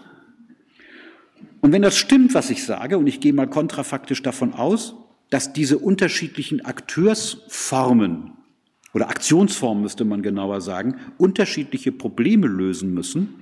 Und 1.61 1.71
wenn 1.71 1.81
das 1.81 1.97
stimmt, 1.97 2.35
was 2.35 2.51
ich 2.51 2.63
sage, 2.63 2.99
und 2.99 3.07
ich 3.07 3.19
gehe 3.19 3.33
mal 3.33 3.49
kontrafaktisch 3.49 4.21
davon 4.21 4.53
aus, 4.53 4.93
dass 5.31 5.51
diese 5.51 5.79
unterschiedlichen 5.79 6.63
Akteursformen 6.63 8.33
oder 8.93 9.09
Aktionsformen, 9.09 9.81
müsste 9.81 10.05
man 10.05 10.21
genauer 10.21 10.61
sagen, 10.61 10.97
unterschiedliche 11.17 11.91
Probleme 11.91 12.45
lösen 12.45 12.93
müssen, 12.93 13.40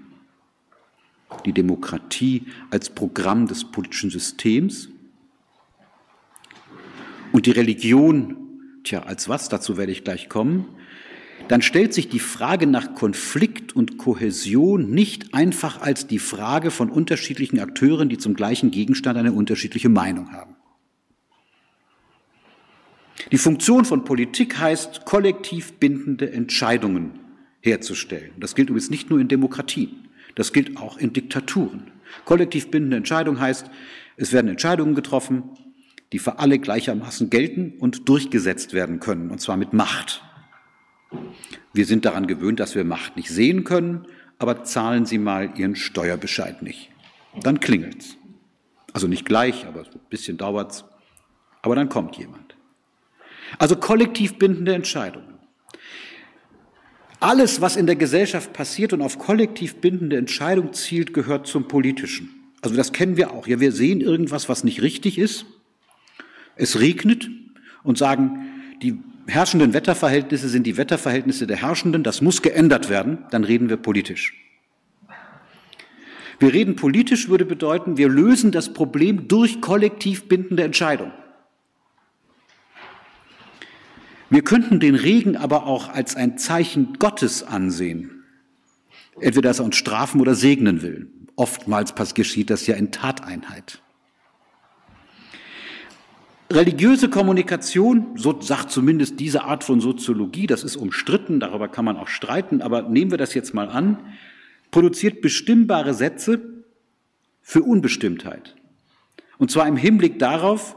die 1.45 1.53
Demokratie 1.53 2.43
als 2.69 2.89
Programm 2.89 3.47
des 3.47 3.65
politischen 3.65 4.09
Systems 4.09 4.89
und 7.31 7.45
die 7.45 7.51
Religion, 7.51 8.35
tja, 8.83 9.03
als 9.03 9.29
was, 9.29 9.49
dazu 9.49 9.77
werde 9.77 9.91
ich 9.91 10.03
gleich 10.03 10.29
kommen, 10.29 10.65
dann 11.47 11.61
stellt 11.61 11.93
sich 11.93 12.09
die 12.09 12.19
Frage 12.19 12.67
nach 12.67 12.93
Konflikt 12.93 13.75
und 13.75 13.97
Kohäsion 13.97 14.91
nicht 14.91 15.33
einfach 15.33 15.81
als 15.81 16.05
die 16.05 16.19
Frage 16.19 16.69
von 16.69 16.89
unterschiedlichen 16.89 17.59
Akteuren, 17.59 18.09
die 18.09 18.17
zum 18.17 18.33
gleichen 18.33 18.71
Gegenstand 18.71 19.17
eine 19.17 19.31
unterschiedliche 19.31 19.89
Meinung 19.89 20.31
haben. 20.31 20.55
Die 23.31 23.37
Funktion 23.37 23.85
von 23.85 24.03
Politik 24.03 24.59
heißt, 24.59 25.05
kollektiv 25.05 25.73
bindende 25.73 26.31
Entscheidungen 26.31 27.19
herzustellen. 27.61 28.31
Das 28.39 28.55
gilt 28.55 28.69
übrigens 28.69 28.89
nicht 28.89 29.09
nur 29.09 29.19
in 29.19 29.27
Demokratien, 29.27 30.08
das 30.35 30.53
gilt 30.53 30.77
auch 30.77 30.97
in 30.97 31.13
Diktaturen. 31.13 31.91
Kollektiv 32.25 32.71
bindende 32.71 32.97
Entscheidung 32.97 33.39
heißt, 33.39 33.69
es 34.17 34.33
werden 34.33 34.49
Entscheidungen 34.49 34.95
getroffen, 34.95 35.43
die 36.11 36.19
für 36.19 36.39
alle 36.39 36.59
gleichermaßen 36.59 37.29
gelten 37.29 37.73
und 37.79 38.09
durchgesetzt 38.09 38.73
werden 38.73 38.99
können, 38.99 39.29
und 39.29 39.39
zwar 39.39 39.57
mit 39.57 39.73
Macht. 39.73 40.23
Wir 41.73 41.85
sind 41.85 42.05
daran 42.05 42.27
gewöhnt, 42.27 42.59
dass 42.59 42.75
wir 42.75 42.83
Macht 42.83 43.15
nicht 43.15 43.29
sehen 43.29 43.63
können, 43.63 44.07
aber 44.39 44.63
zahlen 44.63 45.05
Sie 45.05 45.17
mal 45.17 45.51
Ihren 45.55 45.75
Steuerbescheid 45.75 46.61
nicht. 46.61 46.89
Dann 47.41 47.59
klingelt's. 47.59 48.17
Also 48.93 49.07
nicht 49.07 49.25
gleich, 49.25 49.67
aber 49.67 49.81
ein 49.81 49.99
bisschen 50.09 50.37
dauert's. 50.37 50.85
Aber 51.61 51.75
dann 51.75 51.89
kommt 51.89 52.17
jemand. 52.17 52.55
Also 53.57 53.75
kollektiv 53.75 54.37
bindende 54.37 54.73
Entscheidungen. 54.73 55.28
Alles, 57.19 57.59
was 57.59 57.75
in 57.75 57.85
der 57.85 57.97
Gesellschaft 57.97 58.53
passiert 58.53 58.93
und 58.93 59.01
auf 59.01 59.19
kollektiv 59.19 59.75
bindende 59.75 60.17
Entscheidung 60.17 60.73
zielt, 60.73 61.13
gehört 61.13 61.47
zum 61.47 61.67
Politischen. 61.67 62.29
Also 62.61 62.75
das 62.75 62.93
kennen 62.93 63.17
wir 63.17 63.31
auch. 63.31 63.47
Ja, 63.47 63.59
wir 63.59 63.71
sehen 63.71 64.01
irgendwas, 64.01 64.47
was 64.47 64.63
nicht 64.63 64.81
richtig 64.81 65.17
ist. 65.17 65.45
Es 66.55 66.79
regnet 66.79 67.29
und 67.83 67.97
sagen, 67.97 68.47
die 68.81 68.99
herrschenden 69.27 69.73
Wetterverhältnisse 69.73 70.49
sind 70.49 70.65
die 70.65 70.77
Wetterverhältnisse 70.77 71.45
der 71.45 71.57
Herrschenden, 71.57 72.03
das 72.03 72.21
muss 72.21 72.41
geändert 72.41 72.89
werden, 72.89 73.19
dann 73.31 73.43
reden 73.43 73.69
wir 73.69 73.77
politisch. 73.77 74.33
Wir 76.39 76.53
reden 76.53 76.77
politisch 76.77 77.27
würde 77.27 77.45
bedeuten, 77.45 77.97
wir 77.97 78.07
lösen 78.07 78.51
das 78.51 78.73
Problem 78.73 79.27
durch 79.27 79.59
kollektiv 79.59 80.29
bindende 80.29 80.63
Entscheidung. 80.63 81.11
Wir 84.29 84.43
könnten 84.43 84.79
den 84.79 84.95
Regen 84.95 85.35
aber 85.35 85.65
auch 85.65 85.89
als 85.89 86.15
ein 86.15 86.37
Zeichen 86.37 86.93
Gottes 86.99 87.43
ansehen. 87.43 88.23
Entweder 89.19 89.49
dass 89.49 89.59
er 89.59 89.65
uns 89.65 89.75
strafen 89.75 90.21
oder 90.21 90.35
segnen 90.35 90.81
will. 90.81 91.09
Oftmals 91.35 91.93
geschieht 92.13 92.49
das 92.49 92.67
ja 92.67 92.75
in 92.75 92.91
Tateinheit. 92.91 93.81
Religiöse 96.51 97.09
Kommunikation, 97.09 98.07
so 98.15 98.41
sagt 98.41 98.71
zumindest 98.71 99.19
diese 99.19 99.43
Art 99.43 99.63
von 99.63 99.81
Soziologie, 99.81 100.47
das 100.47 100.63
ist 100.63 100.77
umstritten, 100.77 101.39
darüber 101.39 101.67
kann 101.67 101.85
man 101.85 101.95
auch 101.95 102.07
streiten, 102.07 102.61
aber 102.61 102.83
nehmen 102.83 103.11
wir 103.11 103.19
das 103.19 103.35
jetzt 103.35 103.53
mal 103.53 103.69
an, 103.69 103.99
produziert 104.71 105.21
bestimmbare 105.21 105.93
Sätze 105.93 106.63
für 107.41 107.61
Unbestimmtheit. 107.61 108.55
Und 109.37 109.51
zwar 109.51 109.67
im 109.67 109.77
Hinblick 109.77 110.17
darauf, 110.17 110.75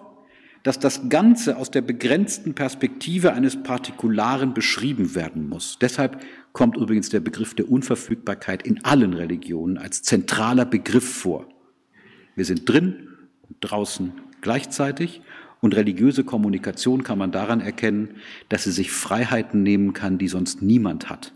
dass 0.63 0.79
das 0.79 1.09
Ganze 1.09 1.57
aus 1.57 1.71
der 1.71 1.83
begrenzten 1.83 2.55
Perspektive 2.55 3.33
eines 3.33 3.63
Partikularen 3.63 4.55
beschrieben 4.55 5.15
werden 5.15 5.49
muss. 5.49 5.79
Deshalb 5.81 6.23
kommt 6.53 6.77
übrigens 6.77 7.09
der 7.09 7.21
Begriff 7.21 7.55
der 7.55 7.71
Unverfügbarkeit 7.71 8.67
in 8.67 8.85
allen 8.85 9.15
Religionen 9.15 9.79
als 9.79 10.03
zentraler 10.03 10.65
Begriff 10.65 11.09
vor. 11.09 11.49
Wir 12.37 12.45
sind 12.45 12.69
drin 12.69 13.09
und 13.49 13.57
draußen 13.61 14.13
gleichzeitig 14.41 15.23
und 15.61 15.77
religiöse 15.77 16.25
Kommunikation 16.25 17.05
kann 17.05 17.19
man 17.19 17.33
daran 17.33 17.61
erkennen, 17.61 18.17
dass 18.49 18.65
sie 18.65 18.73
sich 18.73 18.91
Freiheiten 18.91 19.63
nehmen 19.63 19.93
kann, 19.93 20.19
die 20.19 20.29
sonst 20.29 20.61
niemand 20.61 21.09
hat. 21.09 21.33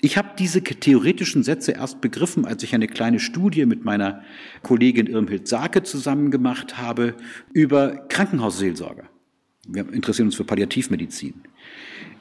Ich 0.00 0.18
habe 0.18 0.30
diese 0.38 0.62
theoretischen 0.62 1.42
Sätze 1.42 1.72
erst 1.72 2.00
begriffen, 2.00 2.44
als 2.44 2.62
ich 2.62 2.74
eine 2.74 2.88
kleine 2.88 3.20
Studie 3.20 3.64
mit 3.64 3.84
meiner 3.84 4.22
Kollegin 4.62 5.06
Irmhild 5.06 5.48
Sake 5.48 5.82
zusammen 5.82 6.30
gemacht 6.30 6.76
habe 6.76 7.14
über 7.52 8.06
Krankenhausseelsorger. 8.08 9.04
Wir 9.66 9.90
interessieren 9.92 10.26
uns 10.26 10.34
für 10.34 10.44
Palliativmedizin. 10.44 11.42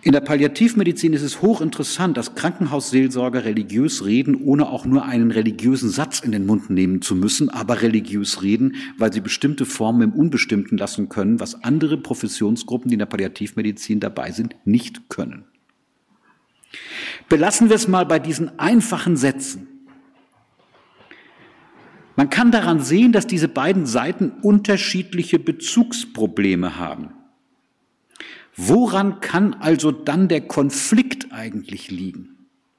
In 0.05 0.11
der 0.11 0.19
Palliativmedizin 0.19 1.13
ist 1.13 1.21
es 1.21 1.41
hochinteressant, 1.41 2.17
dass 2.17 2.35
Krankenhausseelsorger 2.35 3.45
religiös 3.45 4.03
reden, 4.03 4.35
ohne 4.35 4.67
auch 4.67 4.85
nur 4.85 5.05
einen 5.05 5.31
religiösen 5.31 5.89
Satz 5.89 6.19
in 6.19 6.33
den 6.33 6.45
Mund 6.45 6.69
nehmen 6.69 7.01
zu 7.01 7.15
müssen, 7.15 7.49
aber 7.49 7.81
religiös 7.81 8.41
reden, 8.43 8.75
weil 8.97 9.13
sie 9.13 9.21
bestimmte 9.21 9.65
Formen 9.65 10.01
im 10.01 10.13
Unbestimmten 10.13 10.77
lassen 10.77 11.07
können, 11.07 11.39
was 11.39 11.63
andere 11.63 11.97
Professionsgruppen, 11.97 12.89
die 12.89 12.95
in 12.95 12.99
der 12.99 13.05
Palliativmedizin 13.05 14.01
dabei 14.01 14.31
sind, 14.31 14.55
nicht 14.65 15.09
können. 15.09 15.45
Belassen 17.29 17.69
wir 17.69 17.75
es 17.75 17.87
mal 17.87 18.05
bei 18.05 18.19
diesen 18.19 18.59
einfachen 18.59 19.17
Sätzen. 19.17 19.67
Man 22.15 22.29
kann 22.29 22.51
daran 22.51 22.79
sehen, 22.79 23.11
dass 23.11 23.25
diese 23.25 23.47
beiden 23.47 23.85
Seiten 23.85 24.31
unterschiedliche 24.41 25.39
Bezugsprobleme 25.39 26.77
haben. 26.77 27.09
Woran 28.55 29.19
kann 29.19 29.55
also 29.55 29.91
dann 29.91 30.27
der 30.27 30.41
Konflikt 30.41 31.31
eigentlich 31.31 31.89
liegen? 31.89 32.29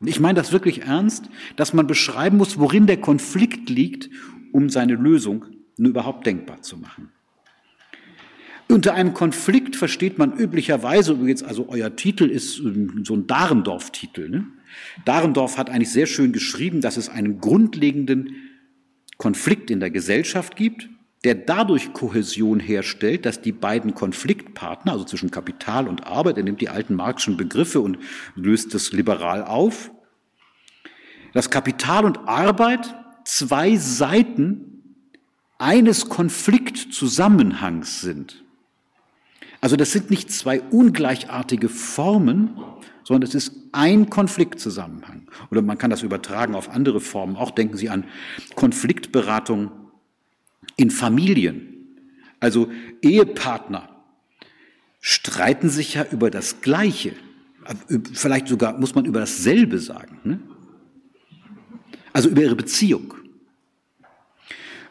Ich 0.00 0.20
meine 0.20 0.36
das 0.36 0.52
wirklich 0.52 0.82
ernst, 0.82 1.28
dass 1.56 1.72
man 1.72 1.86
beschreiben 1.86 2.36
muss, 2.36 2.58
worin 2.58 2.86
der 2.86 3.00
Konflikt 3.00 3.70
liegt, 3.70 4.10
um 4.52 4.68
seine 4.70 4.94
Lösung 4.94 5.46
nur 5.76 5.90
überhaupt 5.90 6.26
denkbar 6.26 6.62
zu 6.62 6.76
machen. 6.76 7.10
Unter 8.68 8.94
einem 8.94 9.12
Konflikt 9.14 9.76
versteht 9.76 10.18
man 10.18 10.36
üblicherweise, 10.36 11.12
übrigens, 11.12 11.42
also 11.42 11.68
euer 11.68 11.96
Titel 11.96 12.24
ist 12.24 12.58
ähm, 12.60 13.04
so 13.04 13.14
ein 13.14 13.26
Dahrendorf-Titel. 13.26 14.28
Ne? 14.28 14.46
Dahrendorf 15.04 15.58
hat 15.58 15.70
eigentlich 15.70 15.90
sehr 15.90 16.06
schön 16.06 16.32
geschrieben, 16.32 16.80
dass 16.80 16.96
es 16.96 17.08
einen 17.08 17.40
grundlegenden 17.40 18.36
Konflikt 19.18 19.70
in 19.70 19.80
der 19.80 19.90
Gesellschaft 19.90 20.56
gibt, 20.56 20.88
der 21.24 21.34
dadurch 21.34 21.92
Kohäsion 21.92 22.60
herstellt, 22.60 23.24
dass 23.26 23.40
die 23.40 23.52
beiden 23.52 23.94
Konfliktpartner, 23.94 24.92
also 24.92 25.04
zwischen 25.04 25.30
Kapital 25.30 25.88
und 25.88 26.06
Arbeit, 26.06 26.36
er 26.36 26.44
nimmt 26.44 26.60
die 26.60 26.68
alten 26.68 26.94
marxischen 26.94 27.36
Begriffe 27.36 27.80
und 27.80 27.98
löst 28.34 28.74
das 28.74 28.92
liberal 28.92 29.42
auf, 29.42 29.90
dass 31.32 31.50
Kapital 31.50 32.04
und 32.04 32.28
Arbeit 32.28 32.94
zwei 33.24 33.76
Seiten 33.76 34.82
eines 35.58 36.08
Konfliktzusammenhangs 36.08 38.00
sind. 38.00 38.43
Also 39.64 39.76
das 39.76 39.92
sind 39.92 40.10
nicht 40.10 40.30
zwei 40.30 40.60
ungleichartige 40.60 41.70
Formen, 41.70 42.50
sondern 43.02 43.26
es 43.26 43.34
ist 43.34 43.52
ein 43.72 44.10
Konfliktzusammenhang. 44.10 45.26
Oder 45.50 45.62
man 45.62 45.78
kann 45.78 45.88
das 45.88 46.02
übertragen 46.02 46.54
auf 46.54 46.68
andere 46.68 47.00
Formen. 47.00 47.34
Auch 47.36 47.50
denken 47.50 47.78
Sie 47.78 47.88
an 47.88 48.04
Konfliktberatung 48.56 49.70
in 50.76 50.90
Familien. 50.90 51.96
Also 52.40 52.68
Ehepartner 53.00 53.88
streiten 55.00 55.70
sich 55.70 55.94
ja 55.94 56.04
über 56.10 56.30
das 56.30 56.60
Gleiche. 56.60 57.14
Vielleicht 58.12 58.48
sogar 58.48 58.78
muss 58.78 58.94
man 58.94 59.06
über 59.06 59.20
dasselbe 59.20 59.78
sagen. 59.78 60.20
Ne? 60.24 60.40
Also 62.12 62.28
über 62.28 62.42
ihre 62.42 62.54
Beziehung. 62.54 63.14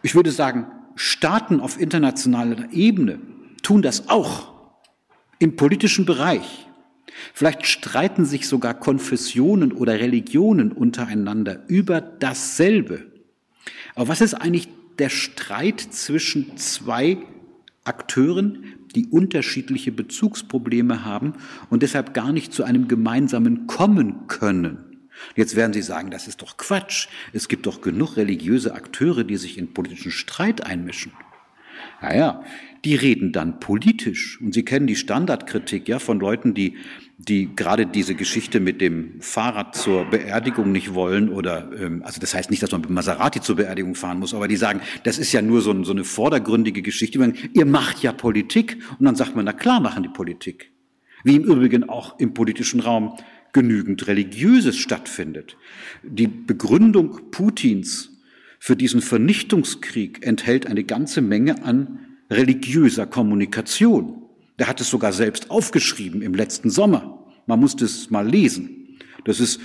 Ich 0.01 0.15
würde 0.15 0.31
sagen, 0.31 0.65
Staaten 0.95 1.59
auf 1.59 1.79
internationaler 1.79 2.73
Ebene 2.73 3.19
tun 3.61 3.83
das 3.83 4.09
auch 4.09 4.52
im 5.43 5.57
politischen 5.57 6.05
Bereich. 6.05 6.67
Vielleicht 7.33 7.67
streiten 7.67 8.23
sich 8.23 8.47
sogar 8.47 8.73
Konfessionen 8.73 9.73
oder 9.73 9.99
Religionen 9.99 10.71
untereinander 10.71 11.63
über 11.67 11.99
dasselbe. 11.99 13.05
Aber 13.93 14.07
was 14.07 14.21
ist 14.21 14.35
eigentlich 14.35 14.69
der 14.99 15.09
Streit 15.09 15.81
zwischen 15.81 16.55
zwei 16.55 17.17
Akteuren, 17.83 18.63
die 18.95 19.07
unterschiedliche 19.07 19.91
Bezugsprobleme 19.91 21.03
haben 21.03 21.33
und 21.69 21.83
deshalb 21.83 22.13
gar 22.13 22.31
nicht 22.31 22.53
zu 22.53 22.63
einem 22.63 22.87
gemeinsamen 22.87 23.67
kommen 23.67 24.27
können? 24.27 25.09
Jetzt 25.35 25.57
werden 25.57 25.73
Sie 25.73 25.81
sagen, 25.81 26.09
das 26.09 26.27
ist 26.27 26.41
doch 26.41 26.55
Quatsch. 26.55 27.09
Es 27.33 27.49
gibt 27.49 27.65
doch 27.65 27.81
genug 27.81 28.15
religiöse 28.15 28.73
Akteure, 28.73 29.25
die 29.25 29.37
sich 29.37 29.57
in 29.57 29.73
politischen 29.73 30.11
Streit 30.11 30.65
einmischen. 30.65 31.11
Naja, 32.03 32.43
die 32.83 32.95
reden 32.95 33.31
dann 33.31 33.61
politisch. 33.61 34.39
Und 34.41 34.53
Sie 34.53 34.65
kennen 34.65 34.87
die 34.87 34.97
Standardkritik 34.97 35.87
ja 35.87 35.99
von 35.99 36.19
Leuten, 36.19 36.53
die, 36.53 36.75
die 37.17 37.55
gerade 37.55 37.85
diese 37.85 38.13
Geschichte 38.13 38.59
mit 38.59 38.81
dem 38.81 39.21
Fahrrad 39.21 39.73
zur 39.73 40.03
Beerdigung 40.03 40.73
nicht 40.73 40.93
wollen 40.93 41.29
oder, 41.29 41.71
ähm, 41.79 42.03
also 42.03 42.19
das 42.19 42.35
heißt 42.35 42.51
nicht, 42.51 42.61
dass 42.61 42.73
man 42.73 42.81
mit 42.81 42.89
Maserati 42.89 43.39
zur 43.39 43.55
Beerdigung 43.55 43.95
fahren 43.95 44.19
muss, 44.19 44.33
aber 44.33 44.49
die 44.49 44.57
sagen, 44.57 44.81
das 45.05 45.17
ist 45.17 45.31
ja 45.31 45.41
nur 45.41 45.61
so, 45.61 45.81
so 45.85 45.93
eine 45.93 46.03
vordergründige 46.03 46.81
Geschichte. 46.81 47.19
Meine, 47.19 47.35
ihr 47.53 47.65
macht 47.65 48.03
ja 48.03 48.11
Politik. 48.11 48.79
Und 48.99 49.05
dann 49.05 49.15
sagt 49.15 49.33
man, 49.37 49.45
na 49.45 49.53
klar 49.53 49.79
machen 49.79 50.03
die 50.03 50.09
Politik. 50.09 50.73
Wie 51.23 51.37
im 51.37 51.43
Übrigen 51.43 51.87
auch 51.87 52.19
im 52.19 52.33
politischen 52.33 52.81
Raum 52.81 53.15
genügend 53.53 54.07
Religiöses 54.07 54.77
stattfindet. 54.77 55.55
Die 56.03 56.27
Begründung 56.27 57.31
Putins 57.31 58.12
für 58.65 58.77
diesen 58.77 59.01
Vernichtungskrieg 59.01 60.25
enthält 60.25 60.67
eine 60.67 60.85
ganze 60.85 61.19
Menge 61.19 61.65
an 61.65 61.99
religiöser 62.29 63.05
Kommunikation. 63.05 64.23
Der 64.57 64.69
hat 64.69 64.79
es 64.79 64.89
sogar 64.89 65.11
selbst 65.11 65.51
aufgeschrieben 65.51 66.21
im 66.21 66.33
letzten 66.33 66.69
Sommer. 66.69 67.27
Man 67.45 67.59
musste 67.59 67.83
es 67.83 68.09
mal 68.09 68.25
lesen. 68.25 68.99
Das 69.25 69.41
ist 69.41 69.59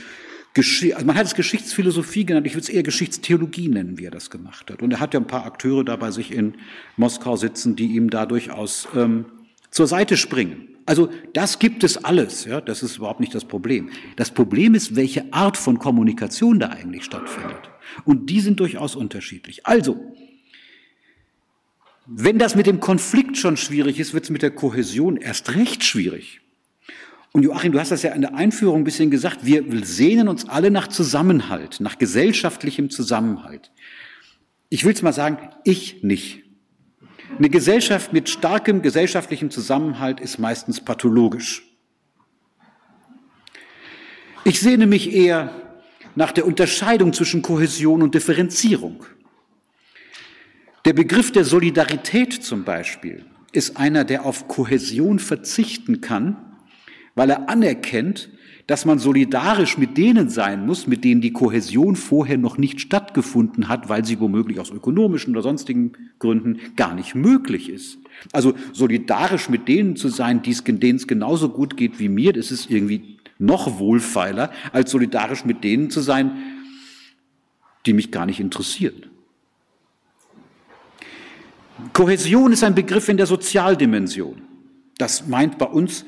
also 0.57 1.07
man 1.07 1.15
hat 1.15 1.27
es 1.27 1.37
Geschichtsphilosophie 1.37 2.27
genannt, 2.27 2.49
ich 2.49 2.55
würde 2.55 2.63
es 2.63 2.69
eher 2.69 2.83
Geschichtstheologie 2.83 3.69
nennen, 3.69 3.99
wie 3.99 4.07
er 4.07 4.11
das 4.11 4.31
gemacht 4.31 4.69
hat. 4.69 4.83
Und 4.83 4.91
er 4.91 4.99
hat 4.99 5.15
ja 5.15 5.21
ein 5.21 5.29
paar 5.29 5.47
Akteure 5.47 5.85
da 5.85 5.95
bei 5.95 6.11
sich 6.11 6.33
in 6.33 6.55
Moskau 6.97 7.37
sitzen, 7.37 7.77
die 7.77 7.95
ihm 7.95 8.11
da 8.11 8.27
durchaus 8.27 8.89
ähm, 8.97 9.27
zur 9.71 9.87
Seite 9.87 10.17
springen. 10.17 10.71
Also 10.88 11.11
das 11.35 11.59
gibt 11.59 11.85
es 11.85 12.03
alles, 12.03 12.46
ja, 12.46 12.62
das 12.62 12.83
ist 12.83 12.96
überhaupt 12.96 13.20
nicht 13.20 13.35
das 13.35 13.44
Problem. 13.44 13.90
Das 14.16 14.31
Problem 14.31 14.74
ist, 14.74 14.96
welche 14.96 15.31
Art 15.35 15.59
von 15.59 15.79
Kommunikation 15.79 16.59
da 16.59 16.68
eigentlich 16.68 17.05
stattfindet. 17.05 17.68
Und 18.07 18.31
die 18.31 18.40
sind 18.40 18.59
durchaus 18.59 18.96
unterschiedlich. 18.96 19.66
Also, 19.66 20.01
wenn 22.07 22.38
das 22.38 22.55
mit 22.55 22.66
dem 22.66 22.81
Konflikt 22.81 23.37
schon 23.37 23.59
schwierig 23.59 24.01
ist, 24.01 24.14
wird 24.14 24.24
es 24.24 24.31
mit 24.31 24.40
der 24.40 24.51
Kohäsion 24.51 25.18
erst 25.18 25.55
recht 25.57 25.85
schwierig. 25.85 26.40
Und 27.33 27.42
Joachim, 27.42 27.72
du 27.72 27.79
hast 27.79 27.90
das 27.90 28.03
ja 28.03 28.14
in 28.14 28.22
der 28.22 28.35
Einführung 28.35 28.79
ein 28.79 28.85
bisschen 28.85 29.11
gesagt, 29.11 29.44
wir 29.44 29.62
sehnen 29.85 30.27
uns 30.27 30.48
alle 30.48 30.70
nach 30.70 30.88
Zusammenhalt, 30.88 31.81
nach 31.81 31.98
gesellschaftlichem 31.98 32.88
Zusammenhalt. 32.88 33.72
Ich 34.70 34.87
will 34.87 34.94
es 34.94 35.03
mal 35.03 35.12
sagen, 35.12 35.51
ich 35.64 36.03
nicht. 36.03 36.48
Eine 37.37 37.51
Gesellschaft 37.51 38.12
mit 38.12 38.29
starkem 38.29 38.83
gesellschaftlichem 38.83 39.51
Zusammenhalt 39.51 40.21
ist 40.21 40.38
meistens 40.38 40.81
pathologisch. 40.81 41.62
Ich 44.45 44.61
sehne 44.61 44.87
mich 44.87 45.12
eher 45.12 45.51
nach 46.14 46.33
der 46.33 46.47
Unterscheidung 46.47 47.12
zwischen 47.12 47.43
Kohäsion 47.43 48.03
und 48.03 48.14
Differenzierung. 48.14 49.05
Der 50.85 50.95
Begriff 50.95 51.33
der 51.33 51.45
Solidarität 51.45 52.33
zum 52.33 52.64
Beispiel 52.64 53.27
ist 53.53 53.77
einer, 53.77 54.05
der 54.05 54.25
auf 54.25 54.49
Kohäsion 54.49 55.19
verzichten 55.19 56.01
kann, 56.01 56.37
weil 57.14 57.31
er 57.31 57.49
anerkennt, 57.49 58.31
dass 58.68 58.85
man 58.85 58.98
solidarisch 58.98 59.78
mit 59.78 59.96
denen 59.96 60.28
sein 60.28 60.66
muss, 60.66 60.87
mit 60.87 61.02
denen 61.02 61.22
die 61.22 61.33
Kohäsion 61.33 61.96
vorher 61.96 62.37
noch 62.37 62.59
nicht 62.59 62.83
stattgefunden 62.83 63.66
hat, 63.66 63.88
weil 63.88 64.04
sie 64.04 64.20
womöglich 64.20 64.61
aus 64.61 64.70
ökonomischen 64.70 65.35
oder 65.35 65.42
sonstigen 65.42 65.92
Gründen 66.18 66.61
gar 66.76 66.94
nicht 66.94 67.14
möglich 67.14 67.70
ist. 67.70 67.98
Also 68.31 68.52
solidarisch 68.74 69.48
mit 69.48 69.68
denen 69.68 69.96
zu 69.96 70.11
sein, 70.11 70.42
denen 70.42 70.96
es 70.96 71.07
genauso 71.07 71.48
gut 71.48 71.78
geht 71.78 71.98
wie 71.98 72.11
mir, 72.11 72.35
das 72.35 72.50
ist 72.50 72.70
irgendwie 72.70 73.16
noch 73.38 73.78
wohlfeiler, 73.78 74.52
als 74.70 74.90
solidarisch 74.90 75.46
mit 75.46 75.64
denen 75.64 75.88
zu 75.88 76.02
sein, 76.02 76.33
die 77.87 77.94
mich 77.94 78.11
gar 78.11 78.26
nicht 78.26 78.38
interessieren. 78.38 79.07
Kohäsion 81.94 82.52
ist 82.52 82.64
ein 82.64 82.74
Begriff 82.74 83.09
in 83.09 83.16
der 83.16 83.26
Sozialdimension. 83.26 84.42
Das 84.98 85.26
meint 85.26 85.57
bei 85.57 85.66
uns 85.66 86.04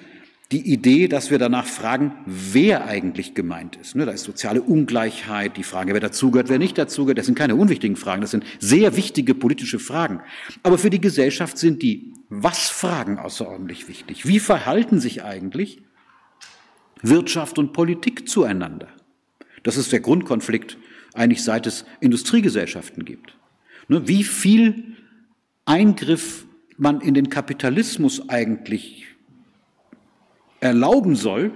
die 0.53 0.73
Idee, 0.73 1.07
dass 1.07 1.31
wir 1.31 1.39
danach 1.39 1.67
fragen, 1.67 2.13
wer 2.27 2.87
eigentlich 2.87 3.35
gemeint 3.35 3.77
ist. 3.77 3.95
Ne, 3.95 4.05
da 4.05 4.13
ist 4.13 4.25
soziale 4.25 4.63
Ungleichheit, 4.63 5.57
die 5.57 5.63
Frage, 5.63 5.93
wer 5.93 6.01
dazugehört, 6.01 6.49
wer 6.49 6.59
nicht 6.59 6.77
dazugehört. 6.77 7.19
Das 7.19 7.27
sind 7.27 7.39
keine 7.39 7.55
unwichtigen 7.55 7.97
Fragen, 7.97 8.21
das 8.21 8.33
sind 8.33 8.45
sehr 8.59 8.97
wichtige 8.97 9.35
politische 9.35 9.79
Fragen. 9.79 10.21
Aber 10.65 10.77
für 10.77 10.91
die 10.91 11.01
Gesellschaft 11.01 11.57
sind 11.57 11.83
die 11.83 12.13
Was-Fragen 12.29 13.19
außerordentlich 13.19 13.89
wichtig. 13.89 14.27
Wie 14.27 14.41
verhalten 14.41 14.99
sich 14.99 15.23
eigentlich 15.23 15.83
Wirtschaft 17.03 17.59
und 17.59 17.73
Politik 17.73 18.29
zueinander? 18.29 18.89
Das 19.63 19.77
ist 19.77 19.93
der 19.93 20.01
Grundkonflikt 20.01 20.79
eigentlich 21.15 21.45
seit 21.45 21.67
es 21.67 21.85
Industriegesellschaften 22.01 23.05
gibt. 23.05 23.37
Ne, 23.87 24.09
wie 24.09 24.25
viel 24.25 24.97
Eingriff 25.65 26.47
man 26.77 27.01
in 27.01 27.15
den 27.15 27.29
Kapitalismus 27.29 28.29
eigentlich 28.29 29.07
erlauben 30.61 31.17
soll, 31.17 31.53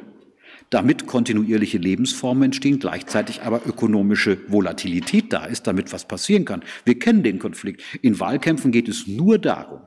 damit 0.70 1.06
kontinuierliche 1.06 1.78
Lebensformen 1.78 2.44
entstehen, 2.44 2.78
gleichzeitig 2.78 3.42
aber 3.42 3.62
ökonomische 3.66 4.38
Volatilität 4.48 5.32
da 5.32 5.44
ist, 5.44 5.66
damit 5.66 5.92
was 5.92 6.06
passieren 6.06 6.44
kann. 6.44 6.62
Wir 6.84 6.98
kennen 6.98 7.22
den 7.22 7.38
Konflikt. 7.38 7.82
In 8.02 8.18
Wahlkämpfen 8.18 8.72
geht 8.72 8.88
es 8.88 9.06
nur 9.06 9.38
darum, 9.38 9.80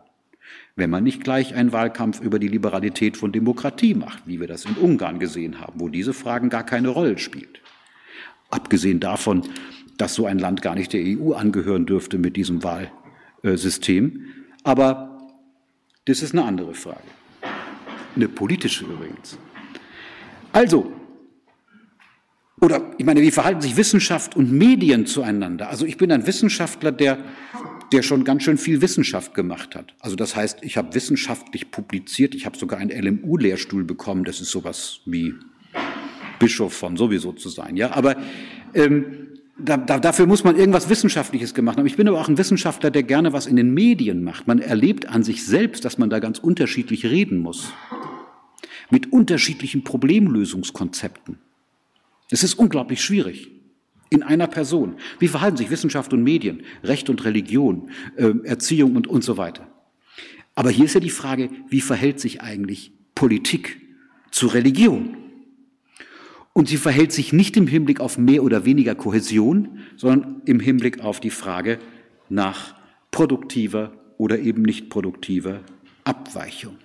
wenn 0.75 0.89
man 0.89 1.03
nicht 1.03 1.23
gleich 1.23 1.55
einen 1.55 1.73
Wahlkampf 1.73 2.21
über 2.21 2.39
die 2.39 2.47
Liberalität 2.47 3.17
von 3.17 3.31
Demokratie 3.31 3.95
macht, 3.95 4.27
wie 4.27 4.39
wir 4.39 4.47
das 4.47 4.65
in 4.65 4.75
Ungarn 4.75 5.19
gesehen 5.19 5.59
haben, 5.59 5.79
wo 5.79 5.89
diese 5.89 6.13
Fragen 6.13 6.49
gar 6.49 6.63
keine 6.63 6.89
Rolle 6.89 7.17
spielt. 7.17 7.61
Abgesehen 8.49 8.99
davon, 8.99 9.41
dass 9.97 10.13
so 10.13 10.25
ein 10.25 10.39
Land 10.39 10.61
gar 10.61 10.75
nicht 10.75 10.93
der 10.93 11.01
EU 11.03 11.33
angehören 11.33 11.85
dürfte 11.85 12.17
mit 12.17 12.37
diesem 12.37 12.61
Wahlsystem. 12.63 14.27
Aber 14.63 15.19
das 16.05 16.21
ist 16.21 16.33
eine 16.33 16.45
andere 16.45 16.73
Frage. 16.75 17.01
Eine 18.17 18.27
politische 18.27 18.83
übrigens. 18.83 19.37
Also, 20.51 20.91
Oder 22.59 22.95
ich 22.97 23.05
meine, 23.05 23.21
wie 23.21 23.29
verhalten 23.29 23.61
sich 23.61 23.77
Wissenschaft 23.77 24.35
und 24.35 24.51
Medien 24.51 25.05
zueinander? 25.05 25.69
Also 25.69 25.85
ich 25.85 25.97
bin 25.97 26.11
ein 26.11 26.25
Wissenschaftler, 26.25 26.91
der, 26.91 27.19
der 27.91 28.01
schon 28.01 28.23
ganz 28.23 28.41
schön 28.41 28.57
viel 28.57 28.81
Wissenschaft 28.81 29.35
gemacht 29.35 29.75
hat. 29.75 29.93
Also 29.99 30.15
das 30.15 30.35
heißt, 30.35 30.63
ich 30.63 30.77
habe 30.77 30.95
wissenschaftlich 30.95 31.69
publiziert, 31.69 32.33
ich 32.33 32.47
habe 32.47 32.57
sogar 32.57 32.79
einen 32.79 32.89
LMU-Lehrstuhl 32.89 33.83
bekommen, 33.83 34.23
das 34.23 34.41
ist 34.41 34.49
sowas 34.49 35.01
wie 35.05 35.35
Bischof 36.39 36.73
von 36.73 36.97
sowieso 36.97 37.33
zu 37.33 37.49
sein. 37.49 37.77
Ja, 37.77 37.91
aber 37.91 38.15
ähm, 38.73 39.36
da, 39.59 39.77
da, 39.77 39.99
dafür 39.99 40.27
muss 40.27 40.43
man 40.43 40.55
irgendwas 40.55 40.89
Wissenschaftliches 40.89 41.53
gemacht 41.53 41.77
haben. 41.77 41.85
Ich 41.85 41.97
bin 41.97 42.07
aber 42.07 42.19
auch 42.19 42.29
ein 42.29 42.37
Wissenschaftler, 42.37 42.91
der 42.91 43.03
gerne 43.03 43.33
was 43.33 43.47
in 43.47 43.55
den 43.55 43.73
Medien 43.73 44.23
macht. 44.23 44.47
Man 44.47 44.59
erlebt 44.59 45.07
an 45.07 45.23
sich 45.23 45.45
selbst, 45.45 45.85
dass 45.85 45.97
man 45.97 46.09
da 46.09 46.19
ganz 46.19 46.39
unterschiedlich 46.39 47.05
reden 47.05 47.39
muss. 47.39 47.73
Mit 48.89 49.11
unterschiedlichen 49.11 49.83
Problemlösungskonzepten. 49.83 51.39
Es 52.29 52.43
ist 52.43 52.55
unglaublich 52.55 53.01
schwierig. 53.01 53.51
In 54.09 54.23
einer 54.23 54.47
Person. 54.47 54.95
Wie 55.19 55.27
verhalten 55.27 55.57
sich 55.57 55.69
Wissenschaft 55.69 56.13
und 56.13 56.23
Medien, 56.23 56.63
Recht 56.83 57.09
und 57.09 57.25
Religion, 57.25 57.89
äh, 58.15 58.33
Erziehung 58.43 58.95
und, 58.95 59.07
und 59.07 59.23
so 59.23 59.37
weiter? 59.37 59.67
Aber 60.55 60.69
hier 60.69 60.85
ist 60.85 60.93
ja 60.93 61.01
die 61.01 61.09
Frage, 61.09 61.49
wie 61.69 61.81
verhält 61.81 62.19
sich 62.19 62.41
eigentlich 62.41 62.93
Politik 63.15 63.81
zu 64.31 64.47
Religion? 64.47 65.17
Und 66.57 66.67
sie 66.67 66.77
verhält 66.77 67.11
sich 67.11 67.33
nicht 67.33 67.55
im 67.55 67.67
Hinblick 67.67 67.99
auf 67.99 68.17
mehr 68.17 68.41
oder 68.41 68.65
weniger 68.65 68.95
Kohäsion, 68.95 69.77
sondern 69.95 70.41
im 70.45 70.59
Hinblick 70.59 71.01
auf 71.01 71.19
die 71.19 71.29
Frage 71.29 71.77
nach 72.29 72.73
produktiver 73.11 73.91
oder 74.17 74.39
eben 74.39 74.63
nicht 74.63 74.89
produktiver 74.89 75.59
Abweichung. 76.03 76.75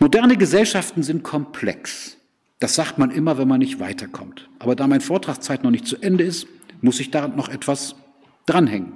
Moderne 0.00 0.36
Gesellschaften 0.36 1.04
sind 1.04 1.22
komplex. 1.22 2.16
Das 2.58 2.74
sagt 2.74 2.98
man 2.98 3.12
immer, 3.12 3.38
wenn 3.38 3.46
man 3.46 3.60
nicht 3.60 3.78
weiterkommt. 3.78 4.50
Aber 4.58 4.74
da 4.74 4.88
mein 4.88 5.00
Vortragszeit 5.00 5.62
noch 5.62 5.70
nicht 5.70 5.86
zu 5.86 5.96
Ende 5.98 6.24
ist, 6.24 6.48
muss 6.80 6.98
ich 6.98 7.12
da 7.12 7.28
noch 7.28 7.48
etwas 7.48 7.94
dranhängen. 8.46 8.94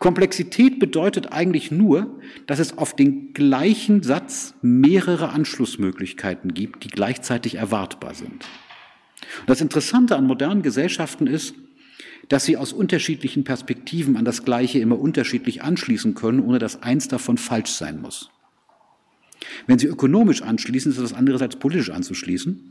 Komplexität 0.00 0.78
bedeutet 0.78 1.30
eigentlich 1.30 1.70
nur, 1.70 2.18
dass 2.46 2.58
es 2.58 2.78
auf 2.78 2.96
den 2.96 3.34
gleichen 3.34 4.02
Satz 4.02 4.54
mehrere 4.62 5.28
Anschlussmöglichkeiten 5.28 6.54
gibt, 6.54 6.84
die 6.84 6.88
gleichzeitig 6.88 7.56
erwartbar 7.56 8.14
sind. 8.14 8.46
Und 9.40 9.48
das 9.48 9.60
Interessante 9.60 10.16
an 10.16 10.26
modernen 10.26 10.62
Gesellschaften 10.62 11.26
ist, 11.26 11.54
dass 12.30 12.46
sie 12.46 12.56
aus 12.56 12.72
unterschiedlichen 12.72 13.44
Perspektiven 13.44 14.16
an 14.16 14.24
das 14.24 14.42
Gleiche 14.42 14.78
immer 14.78 14.98
unterschiedlich 14.98 15.62
anschließen 15.62 16.14
können, 16.14 16.40
ohne 16.40 16.58
dass 16.58 16.82
eins 16.82 17.08
davon 17.08 17.36
falsch 17.36 17.70
sein 17.70 18.00
muss. 18.00 18.30
Wenn 19.66 19.78
Sie 19.78 19.86
ökonomisch 19.86 20.40
anschließen, 20.40 20.92
ist 20.92 21.00
das 21.00 21.12
als 21.12 21.56
politisch 21.56 21.90
anzuschließen. 21.90 22.69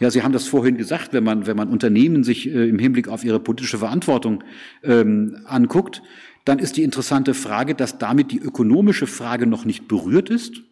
Ja, 0.00 0.10
Sie 0.10 0.22
haben 0.22 0.32
das 0.32 0.46
vorhin 0.46 0.76
gesagt, 0.76 1.12
wenn 1.12 1.24
man, 1.24 1.46
wenn 1.46 1.56
man 1.56 1.68
Unternehmen 1.68 2.24
sich 2.24 2.48
äh, 2.48 2.68
im 2.68 2.78
Hinblick 2.78 3.08
auf 3.08 3.24
ihre 3.24 3.40
politische 3.40 3.78
Verantwortung 3.78 4.42
ähm, 4.82 5.38
anguckt, 5.44 6.02
dann 6.44 6.58
ist 6.58 6.76
die 6.76 6.82
interessante 6.82 7.34
Frage, 7.34 7.74
dass 7.74 7.98
damit 7.98 8.32
die 8.32 8.38
ökonomische 8.38 9.06
Frage 9.06 9.46
noch 9.46 9.64
nicht 9.64 9.86
berührt 9.88 10.28
ist. 10.28 10.62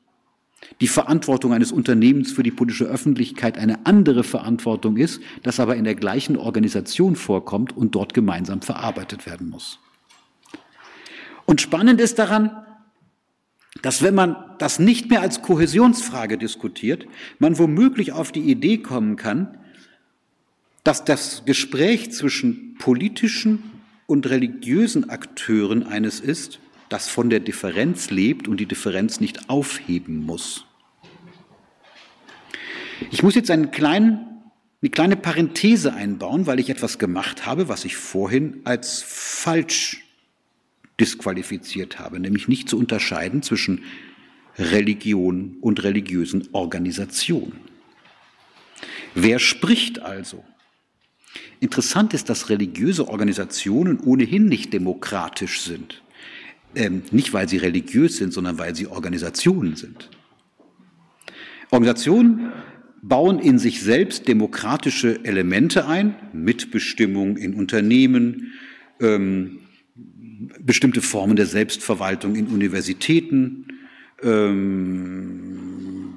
Die 0.81 0.89
Verantwortung 0.89 1.53
eines 1.53 1.73
Unternehmens 1.73 2.33
für 2.33 2.43
die 2.43 2.51
politische 2.51 2.85
Öffentlichkeit 2.85 3.57
eine 3.57 3.87
andere 3.87 4.25
Verantwortung 4.25 4.97
ist, 4.97 5.21
das 5.43 5.59
aber 5.59 5.77
in 5.77 5.85
der 5.85 5.95
gleichen 5.95 6.37
Organisation 6.37 7.17
vorkommt 7.17 7.77
und 7.77 7.95
dort 7.95 8.15
gemeinsam 8.15 8.61
verarbeitet 8.63 9.27
werden 9.27 9.49
muss. 9.49 9.79
Und 11.47 11.61
spannend 11.61 12.01
ist 12.01 12.19
daran, 12.19 12.51
dass 13.83 14.03
wenn 14.03 14.15
man 14.15 14.37
das 14.59 14.79
nicht 14.79 15.09
mehr 15.11 15.21
als 15.21 15.43
Kohäsionsfrage 15.43 16.39
diskutiert, 16.39 17.07
man 17.39 17.59
womöglich 17.59 18.13
auf 18.13 18.33
die 18.33 18.51
Idee 18.51 18.79
kommen 18.79 19.17
kann, 19.17 19.59
dass 20.85 21.05
das 21.05 21.45
Gespräch 21.45 22.11
zwischen 22.13 22.75
politischen 22.79 23.63
und 24.07 24.29
religiösen 24.29 25.09
Akteuren 25.09 25.85
eines 25.85 26.21
ist, 26.21 26.59
das 26.89 27.09
von 27.09 27.31
der 27.31 27.41
Differenz 27.41 28.11
lebt 28.11 28.49
und 28.49 28.59
die 28.59 28.67
Differenz 28.67 29.21
nicht 29.21 29.49
aufheben 29.49 30.25
muss. 30.25 30.67
Ich 33.11 33.23
muss 33.23 33.35
jetzt 33.35 33.51
einen 33.51 33.71
kleinen, 33.71 34.27
eine 34.83 34.91
kleine 34.91 35.17
Parenthese 35.17 35.95
einbauen, 35.95 36.47
weil 36.47 36.59
ich 36.59 36.69
etwas 36.71 36.99
gemacht 36.99 37.47
habe, 37.47 37.69
was 37.69 37.85
ich 37.85 37.97
vorhin 37.97 38.61
als 38.65 39.03
falsch 39.07 40.05
disqualifiziert 41.01 41.99
habe, 41.99 42.21
nämlich 42.21 42.49
nicht 42.49 42.69
zu 42.69 42.79
unterscheiden 42.79 43.43
zwischen 43.43 43.83
Religion 44.59 45.57
und 45.61 45.83
religiösen 45.83 46.49
Organisationen. 46.53 47.53
Wer 49.15 49.39
spricht 49.39 50.01
also? 50.01 50.45
Interessant 51.61 52.15
ist, 52.15 52.29
dass 52.29 52.49
religiöse 52.49 53.09
Organisationen 53.09 54.01
ohnehin 54.01 54.47
nicht 54.47 54.73
demokratisch 54.73 55.61
sind. 55.61 56.03
Ähm, 56.75 57.03
nicht, 57.11 57.33
weil 57.33 57.49
sie 57.49 57.57
religiös 57.57 58.17
sind, 58.17 58.33
sondern 58.33 58.59
weil 58.59 58.75
sie 58.75 58.87
Organisationen 58.87 59.77
sind. 59.77 60.11
Organisationen 61.71 62.53
bauen 63.03 63.39
in 63.39 63.59
sich 63.59 63.83
selbst 63.83 64.29
demokratische 64.29 65.25
Elemente 65.25 65.87
ein, 65.87 66.15
Mitbestimmung 66.33 67.37
in 67.37 67.55
Unternehmen, 67.55 68.53
ähm, 69.01 69.61
bestimmte 70.59 71.03
Formen 71.03 71.37
der 71.37 71.47
Selbstverwaltung 71.47 72.35
in 72.35 72.49
Universitäten. 72.49 73.67
Ähm, 74.23 76.15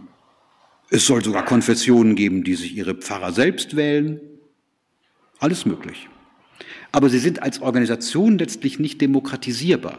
es 0.90 1.06
soll 1.06 1.24
sogar 1.24 1.46
Konfessionen 1.46 2.16
geben, 2.16 2.44
die 2.44 2.56
sich 2.56 2.76
ihre 2.76 2.96
Pfarrer 2.96 3.32
selbst 3.32 3.76
wählen. 3.76 4.20
Alles 5.40 5.66
möglich. 5.66 6.08
Aber 6.92 7.10
sie 7.10 7.20
sind 7.20 7.42
als 7.42 7.62
Organisation 7.62 8.38
letztlich 8.38 8.80
nicht 8.80 9.02
demokratisierbar. 9.02 9.98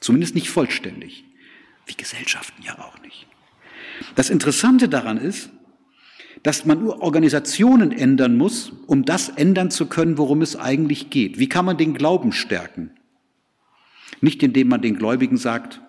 Zumindest 0.00 0.34
nicht 0.34 0.50
vollständig. 0.50 1.24
Wie 1.86 1.94
Gesellschaften 1.94 2.62
ja 2.62 2.78
auch 2.78 3.00
nicht. 3.00 3.26
Das 4.14 4.30
Interessante 4.30 4.88
daran 4.88 5.16
ist, 5.16 5.50
dass 6.42 6.64
man 6.64 6.80
nur 6.80 7.02
Organisationen 7.02 7.92
ändern 7.92 8.36
muss, 8.36 8.72
um 8.86 9.04
das 9.04 9.28
ändern 9.28 9.70
zu 9.70 9.86
können, 9.86 10.18
worum 10.18 10.42
es 10.42 10.56
eigentlich 10.56 11.10
geht. 11.10 11.38
Wie 11.38 11.48
kann 11.48 11.64
man 11.64 11.76
den 11.76 11.94
Glauben 11.94 12.32
stärken? 12.32 12.90
Nicht 14.20 14.42
indem 14.42 14.68
man 14.68 14.82
den 14.82 14.96
Gläubigen 14.96 15.36
sagt, 15.36 15.80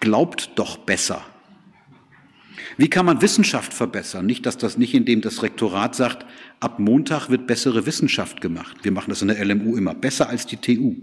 glaubt 0.00 0.50
doch 0.56 0.76
besser. 0.78 1.24
Wie 2.76 2.88
kann 2.88 3.06
man 3.06 3.20
Wissenschaft 3.22 3.74
verbessern? 3.74 4.26
Nicht, 4.26 4.46
dass 4.46 4.56
das 4.56 4.78
nicht, 4.78 4.94
indem 4.94 5.20
das 5.20 5.42
Rektorat 5.42 5.94
sagt, 5.94 6.26
ab 6.60 6.78
Montag 6.78 7.28
wird 7.28 7.46
bessere 7.46 7.86
Wissenschaft 7.86 8.40
gemacht. 8.40 8.76
Wir 8.82 8.92
machen 8.92 9.10
das 9.10 9.22
in 9.22 9.28
der 9.28 9.44
LMU 9.44 9.76
immer 9.76 9.94
besser 9.94 10.28
als 10.28 10.46
die 10.46 10.56
TU. 10.56 10.96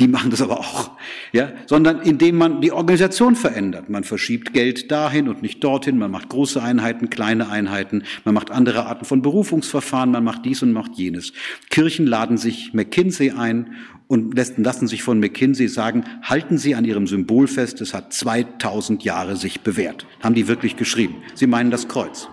Die 0.00 0.08
machen 0.08 0.30
das 0.30 0.40
aber 0.40 0.58
auch, 0.58 0.92
ja, 1.32 1.52
sondern 1.66 2.00
indem 2.00 2.38
man 2.38 2.62
die 2.62 2.72
Organisation 2.72 3.36
verändert. 3.36 3.90
Man 3.90 4.04
verschiebt 4.04 4.54
Geld 4.54 4.90
dahin 4.90 5.28
und 5.28 5.42
nicht 5.42 5.62
dorthin. 5.62 5.98
Man 5.98 6.10
macht 6.10 6.30
große 6.30 6.62
Einheiten, 6.62 7.10
kleine 7.10 7.50
Einheiten. 7.50 8.04
Man 8.24 8.34
macht 8.34 8.50
andere 8.50 8.86
Arten 8.86 9.04
von 9.04 9.20
Berufungsverfahren. 9.20 10.10
Man 10.10 10.24
macht 10.24 10.46
dies 10.46 10.62
und 10.62 10.72
macht 10.72 10.94
jenes. 10.94 11.34
Kirchen 11.70 12.06
laden 12.06 12.38
sich 12.38 12.72
McKinsey 12.72 13.32
ein 13.32 13.74
und 14.08 14.34
lassen 14.58 14.88
sich 14.88 15.02
von 15.02 15.20
McKinsey 15.20 15.68
sagen, 15.68 16.04
halten 16.22 16.58
Sie 16.58 16.74
an 16.74 16.84
Ihrem 16.84 17.06
Symbol 17.06 17.46
fest, 17.46 17.80
es 17.80 17.94
hat 17.94 18.12
2000 18.12 19.04
Jahre 19.04 19.36
sich 19.36 19.60
bewährt. 19.60 20.06
Haben 20.20 20.34
die 20.34 20.48
wirklich 20.48 20.76
geschrieben. 20.76 21.16
Sie 21.34 21.46
meinen 21.46 21.70
das 21.70 21.88
Kreuz. 21.88 22.28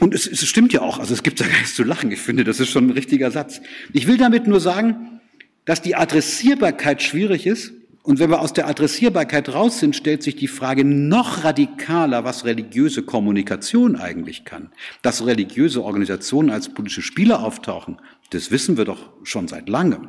Und 0.00 0.14
es, 0.14 0.26
es 0.26 0.46
stimmt 0.46 0.72
ja 0.72 0.82
auch, 0.82 0.98
also 0.98 1.14
es 1.14 1.22
gibt 1.22 1.40
da 1.40 1.46
gar 1.46 1.58
nichts 1.58 1.74
zu 1.74 1.84
lachen. 1.84 2.10
Ich 2.10 2.20
finde, 2.20 2.44
das 2.44 2.60
ist 2.60 2.70
schon 2.70 2.88
ein 2.88 2.90
richtiger 2.90 3.30
Satz. 3.30 3.60
Ich 3.92 4.06
will 4.06 4.16
damit 4.16 4.46
nur 4.46 4.60
sagen, 4.60 5.20
dass 5.64 5.82
die 5.82 5.94
Adressierbarkeit 5.94 7.02
schwierig 7.02 7.46
ist. 7.46 7.72
Und 8.02 8.18
wenn 8.18 8.28
wir 8.28 8.42
aus 8.42 8.52
der 8.52 8.68
Adressierbarkeit 8.68 9.48
raus 9.54 9.80
sind, 9.80 9.96
stellt 9.96 10.22
sich 10.22 10.36
die 10.36 10.48
Frage 10.48 10.84
noch 10.84 11.42
radikaler, 11.42 12.22
was 12.22 12.44
religiöse 12.44 13.02
Kommunikation 13.02 13.96
eigentlich 13.96 14.44
kann. 14.44 14.70
Dass 15.00 15.24
religiöse 15.24 15.82
Organisationen 15.82 16.50
als 16.50 16.68
politische 16.68 17.00
Spieler 17.00 17.42
auftauchen, 17.42 17.96
das 18.28 18.50
wissen 18.50 18.76
wir 18.76 18.84
doch 18.84 19.10
schon 19.22 19.48
seit 19.48 19.70
langem. 19.70 20.08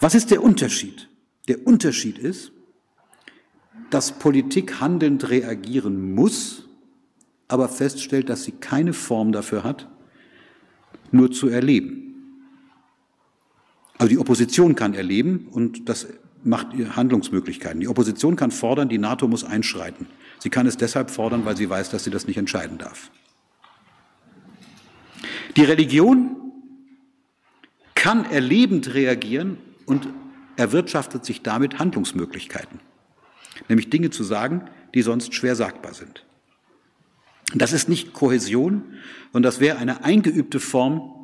Was 0.00 0.14
ist 0.14 0.30
der 0.30 0.42
Unterschied? 0.42 1.10
Der 1.48 1.66
Unterschied 1.66 2.18
ist, 2.18 2.52
dass 3.90 4.18
Politik 4.18 4.80
handelnd 4.80 5.28
reagieren 5.28 6.14
muss, 6.14 6.68
aber 7.48 7.68
feststellt, 7.68 8.30
dass 8.30 8.44
sie 8.44 8.52
keine 8.52 8.94
Form 8.94 9.32
dafür 9.32 9.62
hat, 9.62 9.88
nur 11.10 11.30
zu 11.30 11.48
erleben. 11.48 12.07
Also 13.98 14.08
die 14.10 14.18
Opposition 14.18 14.74
kann 14.76 14.94
erleben 14.94 15.48
und 15.50 15.88
das 15.88 16.06
macht 16.44 16.72
ihr 16.72 16.94
Handlungsmöglichkeiten. 16.96 17.80
Die 17.80 17.88
Opposition 17.88 18.36
kann 18.36 18.52
fordern, 18.52 18.88
die 18.88 18.98
NATO 18.98 19.26
muss 19.26 19.44
einschreiten. 19.44 20.06
Sie 20.38 20.50
kann 20.50 20.66
es 20.66 20.76
deshalb 20.76 21.10
fordern, 21.10 21.44
weil 21.44 21.56
sie 21.56 21.68
weiß, 21.68 21.90
dass 21.90 22.04
sie 22.04 22.10
das 22.10 22.26
nicht 22.26 22.36
entscheiden 22.36 22.78
darf. 22.78 23.10
Die 25.56 25.64
Religion 25.64 26.36
kann 27.96 28.24
erlebend 28.24 28.94
reagieren 28.94 29.58
und 29.84 30.08
erwirtschaftet 30.54 31.24
sich 31.24 31.42
damit 31.42 31.80
Handlungsmöglichkeiten, 31.80 32.78
nämlich 33.68 33.90
Dinge 33.90 34.10
zu 34.10 34.22
sagen, 34.22 34.68
die 34.94 35.02
sonst 35.02 35.34
schwer 35.34 35.56
sagbar 35.56 35.94
sind. 35.94 36.24
Das 37.54 37.72
ist 37.72 37.88
nicht 37.88 38.12
Kohäsion, 38.12 38.84
sondern 39.32 39.48
das 39.50 39.58
wäre 39.58 39.78
eine 39.78 40.04
eingeübte 40.04 40.60
Form 40.60 41.17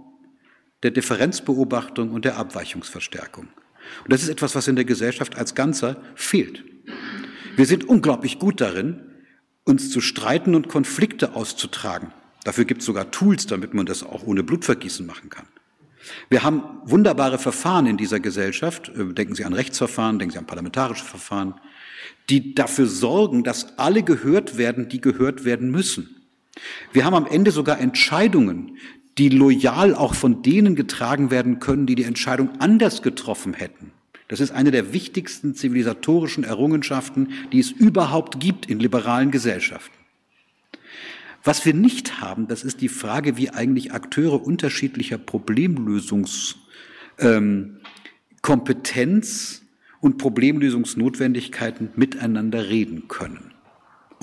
der 0.85 0.93
Differenzbeobachtung 0.93 2.13
und 2.13 2.25
der 2.25 2.37
Abweichungsverstärkung. 2.37 3.49
Und 4.05 4.13
das 4.13 4.23
ist 4.23 4.29
etwas, 4.29 4.55
was 4.55 4.69
in 4.69 4.77
der 4.77 4.85
Gesellschaft 4.85 5.37
als 5.37 5.55
Ganzer 5.55 5.97
fehlt. 6.15 6.63
Wir 7.57 7.67
sind 7.67 7.89
unglaublich 7.89 8.39
gut 8.39 8.61
darin, 8.61 9.01
uns 9.65 9.91
zu 9.91 10.01
streiten 10.01 10.55
und 10.55 10.69
Konflikte 10.69 11.35
auszutragen. 11.35 12.13
Dafür 12.45 12.67
gibt 12.67 12.81
es 12.83 12.87
sogar 12.87 13.11
Tools, 13.11 13.47
damit 13.47 13.73
man 13.73 13.87
das 13.87 14.03
auch 14.03 14.25
ohne 14.25 14.43
Blutvergießen 14.43 15.07
machen 15.07 15.31
kann. 15.31 15.47
Wir 16.29 16.43
haben 16.43 16.63
wunderbare 16.85 17.39
Verfahren 17.39 17.87
in 17.87 17.97
dieser 17.97 18.21
Gesellschaft. 18.21 18.91
Äh, 18.91 19.15
denken 19.15 19.35
Sie 19.35 19.45
an 19.45 19.55
Rechtsverfahren, 19.55 20.19
denken 20.19 20.35
Sie 20.35 20.39
an 20.39 20.47
parlamentarische 20.47 21.05
Verfahren, 21.05 21.55
die 22.29 22.55
dafür 22.55 22.87
sorgen, 22.87 23.43
dass 23.43 23.79
alle 23.79 24.03
gehört 24.03 24.59
werden, 24.59 24.91
die 24.91 25.01
gehört 25.01 25.47
werden 25.47 25.71
müssen. 25.71 26.15
Wir 26.93 27.07
haben 27.07 27.15
am 27.15 27.27
Ende 27.27 27.53
sogar 27.53 27.81
Entscheidungen, 27.81 28.77
die 29.19 29.29
loyal 29.29 29.95
auch 29.95 30.15
von 30.15 30.43
denen 30.43 30.75
getragen 30.75 31.31
werden 31.31 31.61
können, 31.61 31.87
die 31.87 31.95
die 31.95 32.05
Entscheidung 32.05 32.61
anders 32.61 33.03
getroffen 33.03 33.55
hätten. 33.55 33.93
Das 34.29 34.41
ist 34.41 34.53
eine 34.53 34.71
der 34.71 34.93
wichtigsten 34.93 35.55
zivilisatorischen 35.55 36.45
Errungenschaften, 36.45 37.29
die 37.53 37.61
es 37.61 37.71
überhaupt 37.71 38.41
gibt 38.41 38.67
in 38.67 38.81
liberalen 38.81 39.31
Gesellschaften. 39.31 39.95
Was 41.45 41.67
wir 41.67 41.75
nicht 41.75 42.23
haben, 42.23 42.49
das 42.49 42.65
ist 42.65 42.81
die 42.81 42.89
Frage, 42.89 43.37
wie 43.37 43.51
eigentlich 43.51 43.93
Akteure 43.93 44.43
unterschiedlicher 44.43 45.19
Problemlösungskompetenz 45.19 46.57
ähm, 47.21 47.77
und 50.01 50.19
Problemlösungsnotwendigkeiten 50.19 51.91
miteinander 51.97 52.71
reden 52.71 53.09
können 53.09 53.54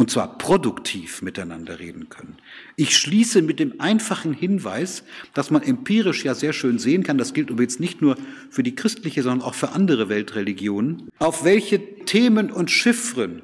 und 0.01 0.09
zwar 0.09 0.39
produktiv 0.39 1.21
miteinander 1.21 1.77
reden 1.77 2.09
können. 2.09 2.37
Ich 2.75 2.97
schließe 2.97 3.43
mit 3.43 3.59
dem 3.59 3.79
einfachen 3.79 4.33
Hinweis, 4.33 5.03
dass 5.35 5.51
man 5.51 5.61
empirisch 5.61 6.25
ja 6.25 6.33
sehr 6.33 6.53
schön 6.53 6.79
sehen 6.79 7.03
kann, 7.03 7.19
das 7.19 7.35
gilt 7.35 7.51
übrigens 7.51 7.79
nicht 7.79 8.01
nur 8.01 8.17
für 8.49 8.63
die 8.63 8.73
christliche, 8.73 9.21
sondern 9.21 9.47
auch 9.47 9.53
für 9.53 9.73
andere 9.73 10.09
Weltreligionen, 10.09 11.11
auf 11.19 11.43
welche 11.43 12.03
Themen 12.05 12.49
und 12.49 12.71
Chiffren 12.71 13.43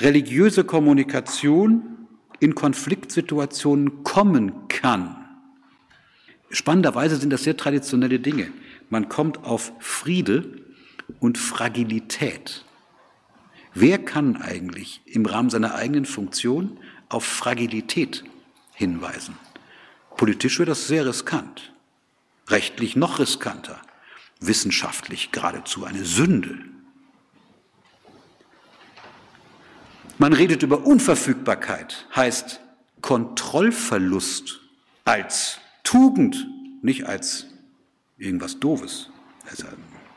religiöse 0.00 0.64
Kommunikation 0.64 1.84
in 2.40 2.56
Konfliktsituationen 2.56 4.02
kommen 4.02 4.66
kann. 4.66 5.24
Spannenderweise 6.50 7.14
sind 7.14 7.30
das 7.30 7.44
sehr 7.44 7.56
traditionelle 7.56 8.18
Dinge. 8.18 8.48
Man 8.90 9.08
kommt 9.08 9.44
auf 9.44 9.72
Friede 9.78 10.64
und 11.20 11.38
Fragilität. 11.38 12.64
Wer 13.74 13.98
kann 13.98 14.36
eigentlich 14.36 15.00
im 15.06 15.24
Rahmen 15.24 15.50
seiner 15.50 15.74
eigenen 15.74 16.04
Funktion 16.04 16.78
auf 17.08 17.24
Fragilität 17.24 18.24
hinweisen? 18.74 19.36
Politisch 20.16 20.58
wird 20.58 20.68
das 20.68 20.86
sehr 20.86 21.06
riskant, 21.06 21.72
rechtlich 22.48 22.96
noch 22.96 23.18
riskanter, 23.18 23.80
wissenschaftlich 24.40 25.32
geradezu 25.32 25.84
eine 25.84 26.04
Sünde. 26.04 26.58
Man 30.18 30.34
redet 30.34 30.62
über 30.62 30.86
Unverfügbarkeit, 30.86 32.06
heißt 32.14 32.60
Kontrollverlust 33.00 34.60
als 35.04 35.58
Tugend, 35.82 36.46
nicht 36.82 37.06
als 37.06 37.46
irgendwas 38.18 38.60
Doofes. 38.60 39.10
Also, 39.50 39.66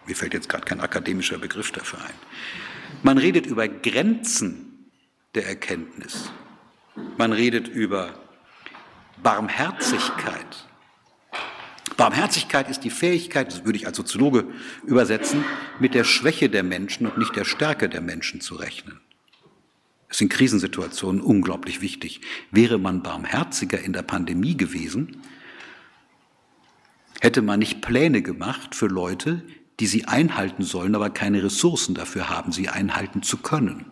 mir 0.06 0.16
fällt 0.16 0.34
jetzt 0.34 0.50
gerade 0.50 0.66
kein 0.66 0.82
akademischer 0.82 1.38
Begriff 1.38 1.72
dafür 1.72 2.00
ein. 2.02 2.14
Man 3.06 3.20
redet 3.20 3.46
über 3.46 3.68
Grenzen 3.68 4.90
der 5.36 5.46
Erkenntnis. 5.46 6.32
Man 7.20 7.34
redet 7.34 7.68
über 7.68 8.18
Barmherzigkeit. 9.22 10.68
Barmherzigkeit 11.98 12.68
ist 12.68 12.80
die 12.80 12.90
Fähigkeit, 12.90 13.52
das 13.52 13.64
würde 13.64 13.78
ich 13.78 13.86
als 13.86 13.98
Soziologe 13.98 14.48
übersetzen, 14.88 15.46
mit 15.80 15.94
der 15.94 16.04
Schwäche 16.04 16.50
der 16.50 16.64
Menschen 16.64 17.06
und 17.06 17.20
nicht 17.20 17.36
der 17.36 17.46
Stärke 17.46 17.90
der 17.90 18.02
Menschen 18.02 18.42
zu 18.42 18.56
rechnen. 18.56 19.00
Ist 20.10 20.22
in 20.22 20.30
Krisensituationen 20.30 21.22
unglaublich 21.22 21.82
wichtig. 21.82 22.22
Wäre 22.50 22.80
man 22.80 23.04
barmherziger 23.04 23.80
in 23.80 23.94
der 23.94 24.02
Pandemie 24.02 24.58
gewesen, 24.58 25.22
hätte 27.22 27.44
man 27.44 27.60
nicht 27.60 27.82
Pläne 27.82 28.24
gemacht 28.24 28.74
für 28.74 28.88
Leute, 28.88 29.44
die 29.80 29.88
sie 29.88 30.06
einhalten 30.06 30.64
sollen, 30.64 30.96
aber 30.96 31.10
keine 31.10 31.44
Ressourcen 31.44 31.96
dafür 31.96 32.30
haben, 32.30 32.52
sie 32.52 32.70
einhalten 32.70 33.24
zu 33.24 33.38
können. 33.38 33.86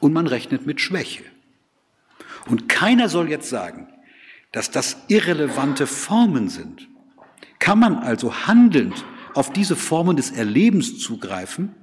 Und 0.00 0.12
man 0.12 0.26
rechnet 0.26 0.66
mit 0.66 0.80
Schwäche. 0.80 1.24
Und 2.46 2.68
keiner 2.68 3.08
soll 3.08 3.30
jetzt 3.30 3.48
sagen, 3.48 3.88
dass 4.52 4.70
das 4.70 4.96
irrelevante 5.08 5.86
Formen 5.86 6.48
sind. 6.48 6.88
Kann 7.58 7.78
man 7.78 7.96
also 7.96 8.46
handelnd 8.46 9.04
auf 9.34 9.52
diese 9.52 9.76
Formen 9.76 10.16
des 10.16 10.30
Erlebens 10.30 10.98
zugreifen, 10.98 11.74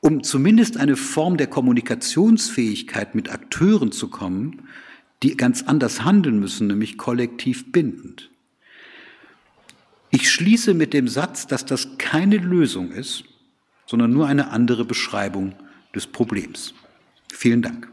um 0.00 0.22
zumindest 0.22 0.76
eine 0.76 0.96
Form 0.96 1.36
der 1.36 1.48
Kommunikationsfähigkeit 1.48 3.14
mit 3.14 3.30
Akteuren 3.30 3.90
zu 3.92 4.08
kommen, 4.08 4.68
die 5.22 5.36
ganz 5.36 5.62
anders 5.62 6.04
handeln 6.04 6.38
müssen, 6.38 6.68
nämlich 6.68 6.98
kollektiv 6.98 7.72
bindend. 7.72 8.30
Ich 10.16 10.30
schließe 10.30 10.72
mit 10.72 10.94
dem 10.94 11.08
Satz, 11.08 11.46
dass 11.46 11.66
das 11.66 11.98
keine 11.98 12.38
Lösung 12.38 12.90
ist, 12.90 13.24
sondern 13.84 14.14
nur 14.14 14.26
eine 14.26 14.48
andere 14.48 14.86
Beschreibung 14.86 15.54
des 15.94 16.06
Problems. 16.06 16.72
Vielen 17.30 17.60
Dank. 17.60 17.92